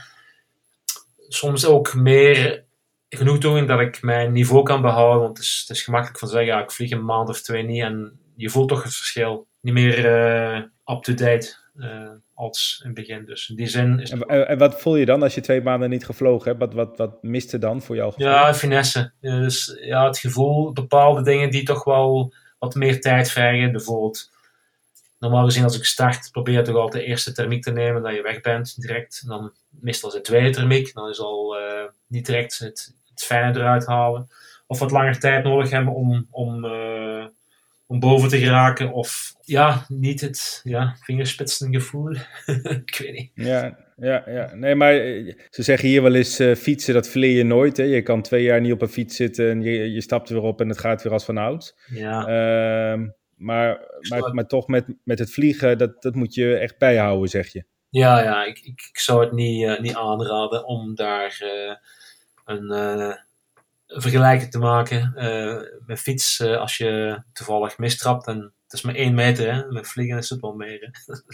soms 1.27 1.65
ook 1.65 1.93
meer 1.93 2.63
genoegdoening 3.09 3.67
dat 3.67 3.79
ik 3.79 4.01
mijn 4.01 4.31
niveau 4.31 4.63
kan 4.63 4.81
behouden. 4.81 5.21
Want 5.21 5.37
het 5.37 5.45
is, 5.45 5.65
het 5.67 5.77
is 5.77 5.83
gemakkelijk 5.83 6.19
van 6.19 6.27
zeggen, 6.27 6.47
ja, 6.47 6.63
ik 6.63 6.71
vlieg 6.71 6.91
een 6.91 7.05
maand 7.05 7.29
of 7.29 7.41
twee 7.41 7.63
niet. 7.63 7.81
En 7.81 8.19
je 8.35 8.49
voelt 8.49 8.69
toch 8.69 8.83
het 8.83 8.95
verschil. 8.95 9.47
Niet 9.61 9.73
meer 9.73 10.05
eh, 10.05 10.61
up-to-date 10.95 11.55
eh, 11.79 12.09
als 12.33 12.79
in 12.83 12.89
het 12.89 12.95
begin. 12.99 13.25
Dus 13.25 13.49
in 13.49 13.55
die 13.55 13.67
zin 13.67 13.99
is 13.99 14.11
En, 14.11 14.21
en- 14.47 14.57
wat 14.57 14.81
voel 14.81 14.95
je 14.95 15.05
dan 15.05 15.21
als 15.23 15.35
je 15.35 15.41
twee 15.41 15.61
maanden 15.61 15.89
niet 15.89 16.05
gevlogen 16.05 16.47
hebt? 16.47 16.59
Wat, 16.59 16.73
wat, 16.73 16.97
wat 16.97 17.23
miste 17.23 17.57
dan 17.57 17.81
voor 17.81 17.95
jou? 17.95 18.13
Ja, 18.15 18.53
finesse. 18.53 19.11
Dus 19.19 19.77
ja, 19.81 20.05
het 20.05 20.17
gevoel, 20.17 20.71
bepaalde 20.73 21.21
dingen 21.23 21.49
die 21.49 21.63
toch 21.63 21.83
wel 21.83 22.33
wat 22.59 22.75
meer 22.75 23.01
tijd 23.01 23.31
vergen. 23.31 23.71
Bijvoorbeeld, 23.71 24.31
normaal 25.19 25.45
gezien 25.45 25.63
als 25.63 25.77
ik 25.77 25.85
start, 25.85 26.29
probeer 26.31 26.53
je 26.55 26.61
toch 26.61 26.75
altijd 26.75 27.03
de 27.03 27.09
eerste 27.09 27.31
thermiek 27.31 27.63
te 27.63 27.71
nemen, 27.71 28.01
dat 28.03 28.13
je 28.15 28.21
weg 28.21 28.41
bent 28.41 28.81
direct. 28.81 29.19
En 29.23 29.29
dan 29.29 29.51
meestal 29.69 30.09
is 30.09 30.15
het 30.15 30.23
tweede 30.23 30.49
thermiek, 30.49 30.93
dan 30.93 31.09
is 31.09 31.19
al 31.19 31.57
eh, 31.57 31.83
niet 32.07 32.25
direct 32.25 32.59
het, 32.59 32.93
het 33.09 33.23
fijne 33.23 33.59
eruit 33.59 33.85
halen. 33.85 34.27
Of 34.67 34.79
wat 34.79 34.91
langer 34.91 35.19
tijd 35.19 35.43
nodig 35.43 35.69
hebben 35.69 35.93
om, 35.93 36.27
om, 36.29 36.65
om 37.91 37.99
boven 37.99 38.29
te 38.29 38.37
geraken. 38.37 38.91
Of 38.91 39.33
ja, 39.41 39.85
niet 39.87 40.21
het 40.21 40.61
ja, 40.63 40.95
vingerspitsengevoel. 41.01 42.11
ik 42.85 42.97
weet 43.03 43.13
niet. 43.13 43.31
Ja, 43.33 43.77
ja, 43.97 44.23
ja. 44.25 44.55
Nee, 44.55 44.75
maar 44.75 44.93
eh, 44.93 45.33
ze 45.49 45.63
zeggen 45.63 45.89
hier 45.89 46.01
wel 46.01 46.15
eens 46.15 46.39
eh, 46.39 46.55
fietsen, 46.55 46.93
dat 46.93 47.09
verleer 47.09 47.37
je 47.37 47.43
nooit. 47.43 47.77
Hè? 47.77 47.83
Je 47.83 48.01
kan 48.01 48.21
twee 48.21 48.43
jaar 48.43 48.61
niet 48.61 48.71
op 48.71 48.81
een 48.81 48.89
fiets 48.89 49.15
zitten 49.15 49.49
en 49.49 49.61
je, 49.61 49.91
je 49.91 50.01
stapt 50.01 50.29
er 50.29 50.35
weer 50.35 50.43
op 50.43 50.61
en 50.61 50.69
het 50.69 50.79
gaat 50.79 51.03
weer 51.03 51.13
als 51.13 51.25
van 51.25 51.37
oud. 51.37 51.75
Ja. 51.85 52.19
Ehm, 52.27 53.07
maar, 53.35 53.79
maar, 54.09 54.33
maar 54.33 54.47
toch 54.47 54.67
met, 54.67 54.85
met 55.03 55.19
het 55.19 55.31
vliegen, 55.31 55.77
dat, 55.77 56.01
dat 56.01 56.15
moet 56.15 56.33
je 56.33 56.57
echt 56.57 56.77
bijhouden, 56.77 57.29
zeg 57.29 57.47
je. 57.47 57.63
Ja, 57.89 58.21
ja 58.21 58.43
ik, 58.43 58.59
ik, 58.59 58.87
ik 58.89 58.97
zou 58.97 59.23
het 59.23 59.31
niet, 59.31 59.67
eh, 59.67 59.79
niet 59.79 59.95
aanraden 59.95 60.65
om 60.65 60.95
daar 60.95 61.37
eh, 61.39 61.75
een, 62.45 62.71
eh, 62.71 63.15
een 63.17 63.17
vergelijking 63.93 64.51
te 64.51 64.59
maken. 64.59 65.13
Eh, 65.15 65.57
met 65.85 65.99
fiets, 65.99 66.39
eh, 66.39 66.57
als 66.57 66.77
je 66.77 67.21
toevallig 67.33 67.77
mistrapt, 67.77 68.27
en 68.27 68.39
het 68.63 68.73
is 68.73 68.81
maar 68.81 68.95
één 68.95 69.13
meter, 69.13 69.53
hè? 69.53 69.67
met 69.67 69.87
vliegen 69.87 70.17
is 70.17 70.29
het 70.29 70.41
wel 70.41 70.53
meer. 70.53 70.89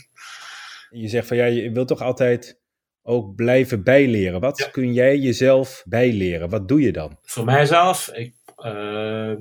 Je 0.90 1.08
zegt 1.08 1.28
van 1.28 1.38
ja, 1.38 1.46
je 1.46 1.72
wil 1.72 1.86
toch 1.86 2.02
altijd 2.02 2.60
ook 3.04 3.36
blijven 3.36 3.84
bijleren. 3.84 4.40
Wat 4.40 4.58
Ja. 4.58 4.68
kun 4.68 4.94
jij 4.94 5.18
jezelf 5.18 5.84
bijleren? 5.86 6.50
Wat 6.50 6.68
doe 6.68 6.82
je 6.82 6.92
dan? 6.92 7.18
Voor 7.24 7.46
mijzelf, 7.46 8.10
ik, 8.14 8.36
eh, 8.56 9.34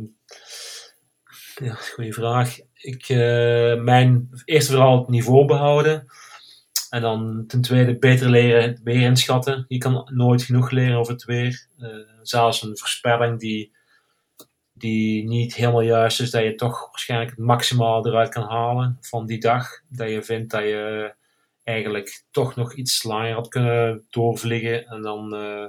ja, 1.54 1.74
goede 1.74 2.12
vraag. 2.12 2.58
Ik, 2.74 3.08
eh, 3.08 3.82
mijn, 3.82 4.28
eerst 4.44 4.68
vooral 4.68 4.98
het 4.98 5.08
niveau 5.08 5.46
behouden. 5.46 6.06
En 6.96 7.02
dan 7.02 7.44
ten 7.46 7.60
tweede 7.60 7.98
beter 7.98 8.30
leren 8.30 8.62
het 8.62 8.82
weer 8.82 9.00
inschatten. 9.00 9.64
Je 9.68 9.78
kan 9.78 10.10
nooit 10.12 10.42
genoeg 10.42 10.70
leren 10.70 10.96
over 10.96 11.12
het 11.12 11.24
weer. 11.24 11.66
Eh, 11.78 11.88
zelfs 12.22 12.62
een 12.62 12.78
voorspelling 12.78 13.40
die, 13.40 13.72
die 14.72 15.24
niet 15.24 15.54
helemaal 15.54 15.80
juist 15.80 16.20
is, 16.20 16.30
dat 16.30 16.42
je 16.42 16.54
toch 16.54 16.86
waarschijnlijk 16.90 17.30
het 17.30 17.38
maximaal 17.38 18.06
eruit 18.06 18.28
kan 18.28 18.42
halen 18.42 18.98
van 19.00 19.26
die 19.26 19.40
dag. 19.40 19.68
Dat 19.88 20.10
je 20.10 20.22
vindt 20.22 20.50
dat 20.50 20.62
je 20.62 21.14
eigenlijk 21.64 22.24
toch 22.30 22.56
nog 22.56 22.74
iets 22.74 23.02
langer 23.02 23.34
had 23.34 23.48
kunnen 23.48 24.06
doorvliegen 24.10 24.86
en 24.86 25.02
dan 25.02 25.34
eh, 25.34 25.66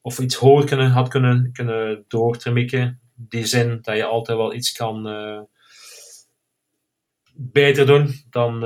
of 0.00 0.18
iets 0.18 0.34
hoger 0.34 0.66
kunnen, 0.66 0.90
had 0.90 1.08
kunnen, 1.08 1.52
kunnen 1.52 2.04
doortremikken. 2.08 3.00
Die 3.14 3.46
zin 3.46 3.78
dat 3.82 3.96
je 3.96 4.04
altijd 4.04 4.38
wel 4.38 4.54
iets 4.54 4.72
kan, 4.72 5.08
eh, 5.08 5.40
beter 7.34 7.86
doen, 7.86 8.24
dan. 8.30 8.64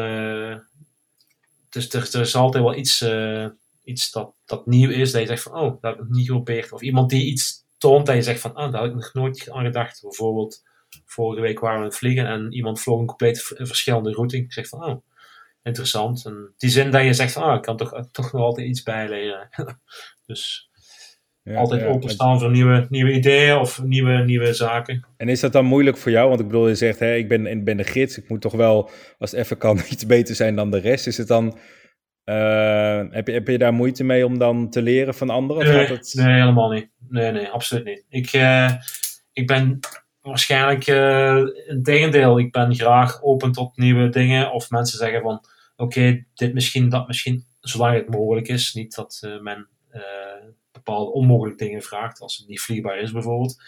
Dus 1.71 1.89
er, 1.89 2.15
er 2.15 2.21
is 2.21 2.37
altijd 2.37 2.65
wel 2.65 2.75
iets, 2.75 3.05
iets 3.85 4.11
dat, 4.11 4.35
dat 4.45 4.67
nieuw 4.67 4.91
is, 4.91 5.13
dat 5.13 5.21
je 5.21 5.27
zegt 5.27 5.43
van, 5.43 5.55
oh, 5.55 5.81
dat 5.81 5.97
heb 5.97 6.05
ik 6.05 6.09
niet 6.09 6.27
geprobeerd. 6.27 6.73
Of 6.73 6.83
iemand 6.83 7.11
die 7.11 7.27
iets 7.27 7.65
toont 7.79 8.07
dat 8.07 8.15
je 8.15 8.23
zegt 8.23 8.41
van, 8.41 8.55
ah, 8.55 8.73
daar 8.73 8.81
had 8.81 8.91
ik 8.91 8.97
nog 8.97 9.13
nooit 9.13 9.51
aan 9.51 9.65
gedacht. 9.65 10.03
Bijvoorbeeld, 10.03 10.63
vorige 11.05 11.41
week 11.41 11.61
waren 11.61 11.77
we 11.77 11.83
aan 11.83 11.89
het 11.89 11.99
vliegen 11.99 12.27
en 12.27 12.53
iemand 12.53 12.81
vloog 12.81 13.01
een 13.01 13.07
compleet 13.07 13.43
verschillende 13.43 14.13
routing. 14.13 14.45
Ik 14.45 14.53
zeg 14.53 14.69
van, 14.69 14.85
oh, 14.85 15.03
interessant. 15.63 16.25
En 16.25 16.55
die 16.57 16.71
zin 16.71 16.91
dat 16.91 17.05
je 17.05 17.13
zegt 17.13 17.33
van, 17.33 17.43
ah, 17.43 17.57
ik 17.57 17.63
kan 17.63 17.77
toch, 17.77 18.09
toch 18.11 18.33
nog 18.33 18.43
altijd 18.43 18.69
iets 18.69 18.83
bijleren. 18.83 19.49
dus 20.27 20.70
ja, 21.51 21.59
altijd 21.59 21.81
ja, 21.81 21.87
openstaan 21.87 22.41
voor 22.41 22.51
nieuwe, 22.51 22.87
nieuwe 22.89 23.13
ideeën 23.13 23.57
of 23.57 23.83
nieuwe, 23.83 24.25
nieuwe 24.25 24.55
zaken. 24.55 25.05
En 25.17 25.29
is 25.29 25.41
dat 25.41 25.53
dan 25.53 25.65
moeilijk 25.65 25.97
voor 25.97 26.11
jou? 26.11 26.29
Want 26.29 26.41
ik 26.41 26.47
bedoel, 26.47 26.69
je 26.69 26.75
zegt, 26.75 26.99
hè, 26.99 27.15
ik 27.15 27.29
ben, 27.29 27.65
ben 27.65 27.77
de 27.77 27.85
gids, 27.85 28.19
ik 28.19 28.29
moet 28.29 28.41
toch 28.41 28.53
wel, 28.53 28.91
als 29.19 29.31
het 29.31 29.41
even 29.41 29.59
kan, 29.59 29.79
iets 29.91 30.07
beter 30.07 30.35
zijn 30.35 30.57
dan 30.57 30.71
de 30.71 30.79
rest. 30.79 31.07
Is 31.07 31.19
het 31.19 31.29
dan 31.29 31.59
uh, 32.25 33.03
heb, 33.11 33.27
je, 33.27 33.33
heb 33.33 33.49
je 33.49 33.59
daar 33.59 33.73
moeite 33.73 34.05
mee 34.05 34.27
om 34.27 34.39
dan 34.39 34.71
te 34.71 34.83
leren 34.83 35.15
van 35.15 35.31
anderen? 35.31 35.67
Nee, 35.67 35.87
het... 35.87 36.13
nee 36.15 36.35
helemaal 36.35 36.71
niet. 36.71 36.89
Nee, 37.09 37.33
nee, 37.33 37.49
absoluut 37.49 37.85
niet. 37.85 38.05
Ik, 38.09 38.33
uh, 38.33 38.71
ik 39.33 39.47
ben 39.47 39.79
waarschijnlijk 40.21 40.87
uh, 40.87 41.43
een 41.67 41.83
tegendeel. 41.83 42.39
Ik 42.39 42.53
ben 42.53 42.75
graag 42.75 43.23
open 43.23 43.53
tot 43.53 43.77
nieuwe 43.77 44.09
dingen. 44.09 44.53
Of 44.53 44.71
mensen 44.71 44.99
zeggen 44.99 45.23
van, 45.23 45.45
oké, 45.77 46.25
dit 46.35 46.55
misschien, 46.55 46.89
dat 46.89 47.07
misschien, 47.07 47.45
zolang 47.61 47.95
het 47.95 48.09
mogelijk 48.09 48.49
is. 48.49 48.75
Niet 48.75 48.95
dat 48.95 49.21
men 49.41 49.69
bepaalde 50.85 51.13
onmogelijke 51.13 51.65
dingen 51.65 51.83
vraagt, 51.83 52.21
als 52.21 52.37
het 52.37 52.49
niet 52.49 52.61
vliegbaar 52.61 52.99
is 52.99 53.13
bijvoorbeeld. 53.13 53.63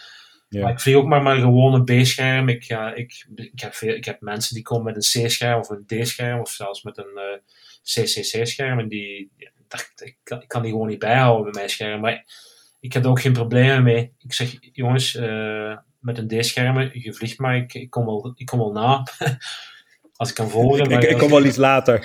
Ja. 0.49 0.63
Maar 0.63 0.73
ik 0.73 0.81
vlieg 0.81 0.97
ook 0.97 1.07
maar 1.07 1.23
met 1.23 1.35
een 1.35 1.41
gewone 1.41 1.85
B-scherm. 1.85 2.49
Ik, 2.49 2.69
ik, 2.95 3.27
ik, 3.35 3.61
heb 3.61 3.75
ik 3.75 4.05
heb 4.05 4.21
mensen 4.21 4.55
die 4.55 4.65
komen 4.65 4.85
met 4.85 4.97
een 4.97 5.27
C-scherm 5.27 5.59
of 5.59 5.69
een 5.69 5.87
D-scherm 5.87 6.41
of 6.41 6.51
zelfs 6.51 6.83
met 6.83 6.99
een 6.99 7.41
CCC-schermen, 7.83 8.89
die, 8.89 9.31
dat, 9.69 9.93
ik, 9.97 10.17
ik, 10.25 10.49
kan 10.49 10.63
die 10.63 10.71
gewoon 10.71 10.89
niet 10.89 10.99
bijhouden 10.99 11.45
bij 11.45 11.53
mijn 11.53 11.71
scherm. 11.71 12.01
Maar 12.01 12.25
ik 12.81 12.93
heb 12.93 13.05
er 13.05 13.11
ook 13.11 13.21
geen 13.21 13.33
problemen 13.33 13.83
mee. 13.83 14.13
Ik 14.19 14.33
zeg, 14.33 14.57
jongens, 14.61 15.15
uh, 15.15 15.77
met 15.99 16.19
een 16.19 16.29
D-schermen, 16.29 16.91
je 16.93 17.13
vliegt 17.13 17.39
maar, 17.39 17.57
ik, 17.57 17.75
ik, 17.75 17.91
kom, 17.91 18.05
wel, 18.05 18.33
ik 18.37 18.47
kom 18.47 18.59
wel 18.59 18.73
na. 18.73 19.03
als 20.17 20.29
ik 20.29 20.35
kan 20.35 20.51
volgen. 20.51 20.91
Ik, 20.91 21.03
ik, 21.03 21.19
kom 21.19 21.31
wel 21.31 21.45
iets 21.45 21.57
later. 21.57 21.95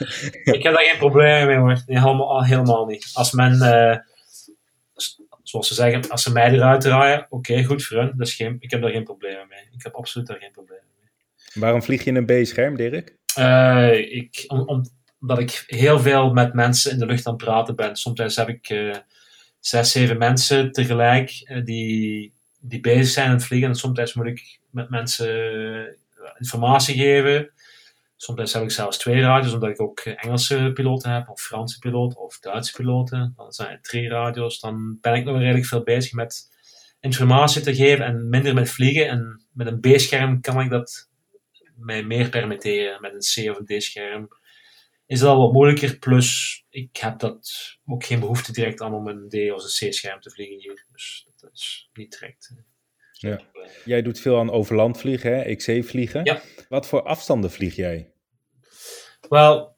ik 0.56 0.62
heb 0.62 0.74
daar 0.74 0.84
geen 0.84 0.98
problemen 0.98 1.46
mee 1.46 1.56
hoor. 1.56 1.82
Nee, 1.86 2.00
helemaal, 2.00 2.44
helemaal 2.44 2.86
niet. 2.86 3.10
Als 3.12 3.32
men, 3.32 3.54
uh, 3.54 3.96
zoals 5.52 5.68
ze 5.68 5.74
zeggen, 5.74 6.10
als 6.10 6.22
ze 6.22 6.32
mij 6.32 6.52
eruit 6.52 6.80
draaien, 6.80 7.26
oké, 7.28 7.64
goed 7.64 7.84
voor 7.84 7.96
hun. 7.98 8.26
Geen, 8.26 8.56
ik 8.60 8.70
heb 8.70 8.82
daar 8.82 8.90
geen 8.90 9.04
problemen 9.04 9.46
mee. 9.48 9.68
Ik 9.72 9.82
heb 9.82 9.94
absoluut 9.94 10.26
daar 10.26 10.38
geen 10.38 10.50
problemen 10.50 10.84
mee. 11.00 11.10
Waarom 11.62 11.82
vlieg 11.82 12.04
je 12.04 12.10
in 12.10 12.16
een 12.16 12.42
B-scherm, 12.42 12.76
Dirk? 12.76 13.16
Uh, 13.38 14.14
ik, 14.14 14.44
om, 14.46 14.84
omdat 15.20 15.38
ik 15.38 15.64
heel 15.66 15.98
veel 15.98 16.32
met 16.32 16.54
mensen 16.54 16.90
in 16.92 16.98
de 16.98 17.06
lucht 17.06 17.26
aan 17.26 17.32
het 17.32 17.44
praten 17.44 17.76
ben. 17.76 17.96
Soms 17.96 18.36
heb 18.36 18.48
ik 18.48 18.70
uh, 18.70 18.94
zes, 19.60 19.92
zeven 19.92 20.18
mensen 20.18 20.72
tegelijk 20.72 21.42
uh, 21.44 21.64
die, 21.64 22.32
die 22.60 22.80
bezig 22.80 23.12
zijn 23.12 23.26
aan 23.26 23.34
het 23.34 23.44
vliegen. 23.44 23.68
En 23.68 23.74
soms 23.74 24.14
moet 24.14 24.26
ik 24.26 24.58
met 24.70 24.90
mensen 24.90 25.96
informatie 26.38 26.94
geven. 26.94 27.50
Soms 28.22 28.52
heb 28.52 28.62
ik 28.62 28.70
zelfs 28.70 28.98
twee 28.98 29.20
radio's, 29.20 29.52
omdat 29.52 29.70
ik 29.70 29.80
ook 29.80 30.00
Engelse 30.00 30.70
piloten 30.74 31.10
heb, 31.10 31.28
of 31.28 31.40
Franse 31.40 31.78
piloten, 31.78 32.20
of 32.20 32.38
Duitse 32.38 32.72
piloten. 32.72 33.32
Dan 33.36 33.52
zijn 33.52 33.70
het 33.70 33.84
drie 33.84 34.08
radio's. 34.08 34.60
Dan 34.60 34.98
ben 35.00 35.14
ik 35.14 35.24
nog 35.24 35.38
redelijk 35.38 35.66
veel 35.66 35.82
bezig 35.82 36.12
met 36.12 36.48
informatie 37.00 37.62
te 37.62 37.74
geven 37.74 38.04
en 38.04 38.28
minder 38.28 38.54
met 38.54 38.70
vliegen. 38.70 39.08
En 39.08 39.46
met 39.52 39.66
een 39.66 39.80
B-scherm 39.80 40.40
kan 40.40 40.60
ik 40.60 40.70
dat 40.70 41.10
mij 41.76 42.02
meer 42.02 42.28
permitteren 42.28 43.00
met 43.00 43.12
een 43.12 43.44
C 43.44 43.50
of 43.50 43.58
een 43.58 43.78
D-scherm, 43.78 44.28
is 45.06 45.20
dat 45.20 45.28
al 45.28 45.38
wat 45.38 45.52
moeilijker. 45.52 45.98
Plus, 45.98 46.62
ik 46.70 46.96
heb 46.96 47.18
dat 47.18 47.50
ook 47.86 48.04
geen 48.04 48.20
behoefte 48.20 48.52
direct 48.52 48.80
aan 48.80 48.94
om 48.94 49.08
een 49.08 49.28
D 49.28 49.34
of 49.34 49.62
een 49.62 49.88
C-scherm 49.90 50.20
te 50.20 50.30
vliegen 50.30 50.58
hier. 50.58 50.86
Dus 50.92 51.26
dat 51.36 51.50
is 51.52 51.90
niet 51.92 52.18
direct. 52.18 52.54
Eh, 52.56 53.30
ja. 53.30 53.40
Jij 53.84 54.02
doet 54.02 54.20
veel 54.20 54.38
aan 54.38 54.50
overland 54.50 54.98
vliegen, 54.98 55.36
hè? 55.36 55.54
XC 55.54 55.84
vliegen. 55.84 56.24
Ja. 56.24 56.42
Wat 56.68 56.86
voor 56.86 57.02
afstanden 57.02 57.50
vlieg 57.50 57.76
jij? 57.76 58.11
Wel, 59.28 59.76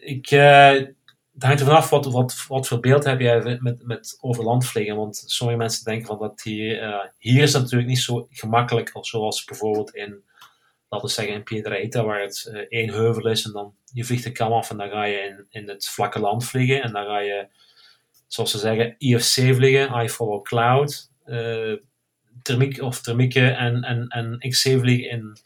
ik, 0.00 0.30
uh, 0.30 0.70
het 0.70 1.42
hangt 1.46 1.60
er 1.60 1.66
vanaf 1.66 1.90
wat, 1.90 2.06
wat, 2.06 2.44
wat 2.48 2.66
voor 2.66 2.80
beeld 2.80 3.04
heb 3.04 3.20
jij 3.20 3.58
met, 3.60 3.86
met 3.86 4.18
overland 4.20 4.66
vliegen. 4.66 4.96
Want 4.96 5.22
sommige 5.26 5.58
mensen 5.58 5.84
denken 5.84 6.06
van 6.06 6.18
dat 6.18 6.42
hier, 6.42 6.82
uh, 6.82 7.04
hier 7.18 7.42
is 7.42 7.52
het 7.52 7.62
natuurlijk 7.62 7.88
niet 7.88 7.98
zo 7.98 8.26
gemakkelijk 8.30 8.90
als 8.92 9.08
zoals 9.08 9.44
bijvoorbeeld 9.44 9.94
in 9.94 10.26
laten 10.88 11.06
we 11.06 11.12
zeggen 11.14 11.44
in 11.48 12.04
waar 12.04 12.20
het 12.20 12.50
uh, 12.52 12.58
één 12.68 12.90
heuvel 12.90 13.28
is 13.28 13.44
en 13.44 13.52
dan 13.52 13.74
je 13.92 14.04
vliegt 14.04 14.24
de 14.24 14.32
kam 14.32 14.52
af 14.52 14.70
en 14.70 14.76
dan 14.76 14.90
ga 14.90 15.04
je 15.04 15.18
in, 15.18 15.46
in 15.50 15.68
het 15.68 15.88
vlakke 15.88 16.18
land 16.18 16.44
vliegen 16.44 16.82
en 16.82 16.92
dan 16.92 17.04
ga 17.04 17.18
je, 17.18 17.48
zoals 18.26 18.50
ze 18.50 18.58
zeggen, 18.58 18.94
IFC 18.98 19.54
vliegen, 19.54 20.04
I 20.04 20.08
follow 20.08 20.42
cloud, 20.42 21.10
thermiek 22.42 22.80
of 22.80 23.00
thermieke 23.00 23.48
en, 23.50 23.82
en, 23.82 24.08
en 24.08 24.38
XC 24.38 24.62
vliegen 24.62 25.10
in, 25.10 25.36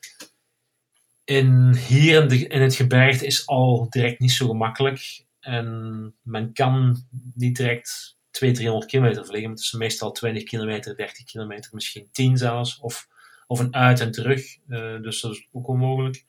in 1.37 1.75
hier 1.75 2.23
in, 2.23 2.29
de, 2.29 2.47
in 2.47 2.61
het 2.61 2.75
gebergte 2.75 3.27
is 3.27 3.47
al 3.47 3.87
direct 3.90 4.21
niet 4.21 4.33
zo 4.33 4.47
gemakkelijk 4.47 5.25
en 5.40 6.14
men 6.23 6.53
kan 6.53 7.07
niet 7.35 7.57
direct 7.57 8.16
200, 8.31 8.62
300 8.62 8.90
kilometer 8.90 9.27
vliegen, 9.27 9.51
het 9.51 9.61
is 9.61 9.73
meestal 9.73 10.12
20 10.12 10.42
kilometer, 10.42 10.97
30 10.97 11.25
kilometer, 11.25 11.71
misschien 11.75 12.09
10 12.12 12.37
zelfs, 12.37 12.79
of 12.79 13.09
of 13.53 13.59
een 13.59 13.75
uit 13.75 14.01
en 14.01 14.11
terug. 14.11 14.57
Uh, 14.68 15.03
dus 15.03 15.21
dat 15.21 15.33
is 15.33 15.49
ook 15.53 15.68
onmogelijk. 15.68 16.25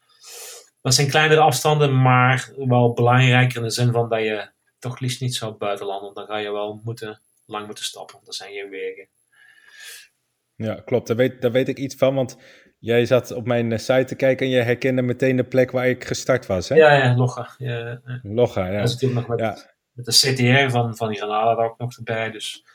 Dat 0.81 0.93
zijn 0.93 1.09
kleinere 1.09 1.41
afstanden, 1.41 2.01
maar 2.01 2.51
wel 2.57 2.93
belangrijker 2.93 3.57
in 3.57 3.63
de 3.63 3.69
zin 3.69 3.91
van 3.91 4.09
dat 4.09 4.19
je 4.19 4.49
toch 4.79 4.99
liefst 4.99 5.21
niet 5.21 5.35
zou 5.35 5.53
buitenlanden. 5.53 6.13
Dan 6.13 6.25
ga 6.25 6.37
je 6.37 6.51
wel 6.51 6.81
moeten, 6.83 7.21
lang 7.45 7.65
moeten 7.65 7.83
stappen. 7.83 8.19
Dat 8.23 8.35
zijn 8.35 8.53
geen 8.53 8.69
wegen. 8.69 9.07
Ja, 10.55 10.81
klopt. 10.85 11.07
Daar 11.07 11.15
weet, 11.15 11.41
daar 11.41 11.51
weet 11.51 11.67
ik 11.67 11.77
iets 11.77 11.95
van, 11.95 12.15
want 12.15 12.37
jij 12.83 13.05
zat 13.05 13.31
op 13.31 13.45
mijn 13.45 13.71
eh, 13.71 13.77
site 13.77 14.03
te 14.03 14.15
kijken 14.15 14.45
en 14.45 14.51
je 14.51 14.61
herkende 14.61 15.01
meteen 15.01 15.35
de 15.35 15.43
plek 15.43 15.71
waar 15.71 15.87
ik 15.87 16.05
gestart 16.05 16.45
was, 16.45 16.69
hè? 16.69 16.75
Ja, 16.75 16.93
ja, 16.93 17.15
Logga. 17.15 17.55
Ja, 17.57 18.01
Logga, 18.23 18.67
ja. 18.67 18.79
Dat 18.79 19.01
is 19.01 19.01
nog 19.01 19.27
met, 19.27 19.39
ja. 19.39 19.57
met 19.91 20.05
de 20.05 20.11
CTR 20.11 20.71
van, 20.71 20.95
van 20.95 21.15
Granada 21.15 21.55
daar 21.55 21.65
ook 21.65 21.77
nog 21.77 21.97
erbij, 21.97 22.31
dus 22.31 22.65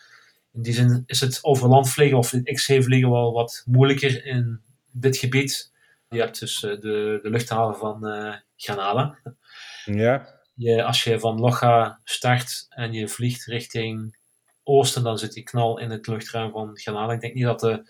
in 0.52 0.62
die 0.62 0.72
zin 0.72 1.02
is 1.06 1.20
het 1.20 1.38
overland 1.42 1.90
vliegen 1.90 2.18
of 2.18 2.30
het 2.30 2.44
XC 2.44 2.82
vliegen 2.82 3.10
wel 3.10 3.32
wat 3.32 3.62
moeilijker 3.66 4.24
in 4.24 4.60
dit 4.92 5.16
gebied. 5.16 5.72
Je 6.08 6.20
hebt 6.20 6.40
dus 6.40 6.64
eh, 6.64 6.70
de, 6.70 7.18
de 7.22 7.30
luchthaven 7.30 7.76
van 7.76 8.06
uh, 8.06 8.34
Granada. 8.56 9.18
Ja. 9.84 10.40
Je, 10.54 10.84
als 10.84 11.04
je 11.04 11.20
van 11.20 11.40
Loja 11.40 12.00
start 12.04 12.66
en 12.68 12.92
je 12.92 13.08
vliegt 13.08 13.44
richting 13.44 14.18
oosten, 14.62 15.02
dan 15.02 15.18
zit 15.18 15.32
die 15.32 15.42
knal 15.42 15.78
in 15.78 15.90
het 15.90 16.06
luchtruim 16.06 16.50
van 16.50 16.78
Granada. 16.78 17.12
Ik 17.12 17.20
denk 17.20 17.34
niet 17.34 17.44
dat 17.44 17.60
de, 17.60 17.82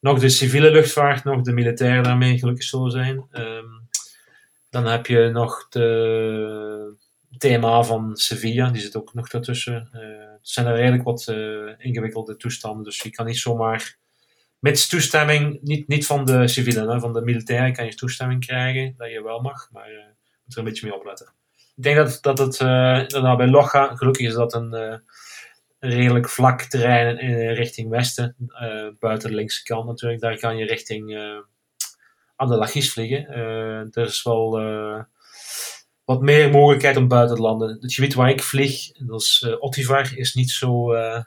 nog 0.00 0.18
de 0.18 0.28
civiele 0.28 0.70
luchtvaart, 0.70 1.24
nog 1.24 1.42
de 1.42 1.52
militairen 1.52 2.02
daarmee 2.02 2.38
gelukkig 2.38 2.64
zullen 2.64 2.90
zijn. 2.90 3.26
Ehm, 3.30 3.68
dan 4.70 4.86
heb 4.86 5.06
je 5.06 5.30
nog 5.32 5.68
de 5.68 6.96
TMA 7.38 7.82
van 7.82 8.16
Sevilla, 8.16 8.70
die 8.70 8.82
zit 8.82 8.96
ook 8.96 9.14
nog 9.14 9.28
daartussen. 9.28 9.88
Uh, 9.92 10.00
het 10.32 10.48
zijn 10.48 10.66
er 10.66 10.76
redelijk 10.76 11.02
wat 11.02 11.26
uh, 11.30 11.70
ingewikkelde 11.78 12.36
toestanden, 12.36 12.84
dus 12.84 13.00
je 13.00 13.10
kan 13.10 13.26
niet 13.26 13.38
zomaar 13.38 13.98
met 14.58 14.88
toestemming, 14.88 15.58
niet, 15.62 15.88
niet 15.88 16.06
van 16.06 16.24
de 16.24 16.48
civielen, 16.48 17.00
van 17.00 17.12
de 17.12 17.20
militairen 17.20 17.72
kan 17.72 17.84
je 17.84 17.94
toestemming 17.94 18.46
krijgen 18.46 18.94
dat 18.96 19.10
je 19.10 19.22
wel 19.22 19.40
mag, 19.40 19.68
maar 19.70 19.90
je 19.90 19.96
uh, 19.96 20.04
moet 20.44 20.54
er 20.54 20.58
een 20.58 20.64
beetje 20.64 20.86
mee 20.86 20.96
opletten. 20.96 21.32
Ik 21.76 21.82
denk 21.82 21.96
dat, 21.96 22.18
dat 22.20 22.38
het 22.38 22.60
uh, 22.60 23.36
bij 23.36 23.48
Loga, 23.48 23.96
gelukkig 23.96 24.26
is 24.26 24.34
dat 24.34 24.54
een 24.54 25.02
redelijk 25.80 26.28
vlak 26.28 26.62
terrein 26.62 27.18
in, 27.18 27.52
richting 27.52 27.88
westen, 27.88 28.36
buiten 28.98 29.28
de 29.28 29.34
linkse 29.34 29.62
kant 29.62 29.86
natuurlijk, 29.86 30.20
daar 30.20 30.38
kan 30.38 30.56
je 30.56 30.64
richting 30.64 31.16
aan 32.36 32.48
de 32.48 32.56
Lachis 32.56 32.92
vliegen. 32.92 33.26
er 33.92 34.06
is 34.06 34.22
wel 34.22 34.58
wat 36.10 36.20
meer 36.20 36.50
mogelijkheid 36.50 36.96
om 36.96 37.08
buiten 37.08 37.36
te 37.36 37.42
landen. 37.42 37.78
Het 37.80 37.94
gebied 37.94 38.14
waar 38.14 38.30
ik 38.30 38.42
vlieg, 38.42 38.92
dat 38.92 39.20
is 39.20 39.44
uh, 39.46 39.62
Ottivar, 39.62 40.18
is 40.18 40.34
niet 40.34 40.50
zo 40.50 40.94
uh, 40.94 41.22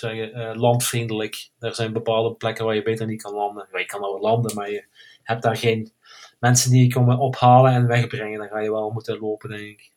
ik 0.00 0.54
landvriendelijk. 0.56 1.50
Er 1.58 1.74
zijn 1.74 1.92
bepaalde 1.92 2.34
plekken 2.34 2.64
waar 2.64 2.74
je 2.74 2.82
beter 2.82 3.06
niet 3.06 3.22
kan 3.22 3.34
landen. 3.34 3.68
Je 3.72 3.86
kan 3.86 4.00
wel 4.00 4.20
landen, 4.20 4.54
maar 4.54 4.70
je 4.70 4.84
hebt 5.22 5.42
daar 5.42 5.56
geen 5.56 5.92
mensen 6.38 6.70
die 6.70 6.82
je 6.82 6.92
komen 6.92 7.18
ophalen 7.18 7.72
en 7.72 7.86
wegbrengen. 7.86 8.38
Dan 8.38 8.48
ga 8.48 8.60
je 8.60 8.70
wel 8.70 8.90
moeten 8.90 9.18
lopen, 9.18 9.48
denk 9.48 9.62
ik. 9.62 9.92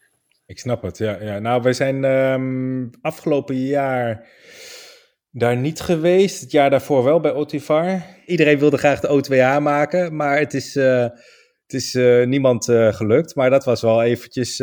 Ik 0.48 0.60
snap 0.60 0.82
het, 0.82 0.98
ja. 0.98 1.18
ja. 1.22 1.40
Nou, 1.40 1.62
wij 1.62 1.74
zijn 1.74 2.04
um, 2.04 2.90
afgelopen 3.02 3.56
jaar 3.56 4.28
daar 5.32 5.58
niet 5.58 5.80
geweest. 5.80 6.42
Het 6.42 6.52
jaar 6.52 6.70
daarvoor 6.70 7.04
wel 7.04 7.20
bij 7.20 7.32
Ottivar. 7.32 8.02
Iedereen 8.26 8.60
wilde 8.60 8.78
graag 8.78 9.00
de 9.00 9.08
O2A 9.08 9.62
maken, 9.62 10.16
maar 10.16 10.40
het 10.40 10.54
is 10.54 10.74
het 10.74 11.74
is 11.76 11.96
uh, 11.96 12.26
niemand 12.26 12.68
uh, 12.68 12.94
gelukt, 12.94 13.36
maar 13.36 13.50
dat 13.50 13.66
was 13.66 13.82
wel 13.82 14.04
eventjes 14.04 14.62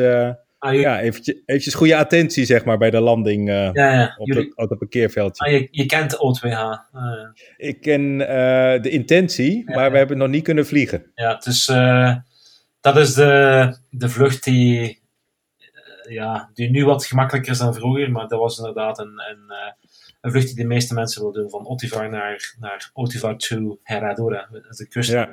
Ah, 0.64 0.74
Ja, 0.80 1.00
eventjes, 1.00 1.42
eventjes 1.46 1.74
goede 1.74 1.96
attentie 1.96 2.44
zeg 2.44 2.64
maar 2.64 2.78
bij 2.78 2.90
de 2.90 3.00
landing 3.00 3.48
eh, 3.48 3.72
ja, 3.72 3.92
ja. 3.92 4.14
op, 4.18 4.26
Jullie, 4.26 4.44
het, 4.44 4.56
op 4.56 4.68
het 4.70 4.78
parkeerveldje. 4.78 5.44
ah, 5.44 5.52
je, 5.52 5.68
je 5.70 5.86
kent 5.86 6.10
de 6.10 6.16
O2H. 6.16 6.56
Ah, 6.92 7.28
Ik 7.56 7.80
ken 7.80 8.28
eh, 8.28 8.82
de 8.82 8.90
intentie, 8.90 9.70
maar 9.70 9.90
we 9.90 9.96
hebben 9.96 10.18
nog 10.18 10.28
niet 10.28 10.44
kunnen 10.44 10.66
vliegen. 10.66 11.10
ja, 11.14 11.34
dus 11.34 11.68
eh, 11.68 12.16
dat 12.80 12.96
is 12.96 13.14
de, 13.14 13.76
de 13.90 14.08
vlucht 14.08 14.44
die, 14.44 14.80
eh, 14.80 14.94
ja, 16.08 16.50
die 16.54 16.70
nu 16.70 16.84
wat 16.84 17.06
gemakkelijker 17.06 17.52
is 17.52 17.58
dan 17.58 17.74
vroeger. 17.74 18.10
Maar 18.10 18.28
dat 18.28 18.38
was 18.38 18.58
inderdaad 18.58 18.98
een, 18.98 19.22
een, 19.30 19.50
eh, 19.50 19.72
een 20.20 20.30
vlucht 20.30 20.46
die 20.46 20.56
de 20.56 20.64
meeste 20.64 20.94
mensen 20.94 21.20
willen 21.20 21.40
doen. 21.40 21.50
Van 21.50 21.66
Otivar 21.66 22.10
naar, 22.10 22.54
naar 22.58 22.90
Otivar 22.92 23.36
to 23.36 23.78
Herradura. 23.82 24.48
De 24.50 24.88
kust. 24.88 25.10
Ja. 25.10 25.28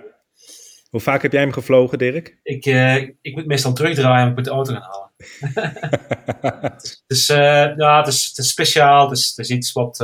Hoe 0.89 0.99
vaak 0.99 1.21
heb 1.21 1.31
jij 1.31 1.41
hem 1.41 1.51
gevlogen, 1.51 1.97
Dirk? 1.97 2.37
Ik, 2.43 2.65
eh, 2.65 2.95
ik 3.21 3.35
moet 3.35 3.45
meestal 3.45 3.73
terugdraaien 3.73 4.23
en 4.23 4.29
ik 4.29 4.35
moet 4.35 4.45
de 4.45 4.51
auto 4.51 4.73
gaan 4.73 4.81
halen. 4.81 5.09
Dus 7.07 7.29
eh, 7.29 7.77
ja, 7.77 7.97
het 7.97 8.07
is, 8.07 8.25
het 8.27 8.37
is 8.37 8.49
speciaal. 8.49 9.09
Het 9.09 9.17
is, 9.17 9.29
het 9.29 9.37
is 9.37 9.49
iets 9.49 9.71
wat 9.71 9.99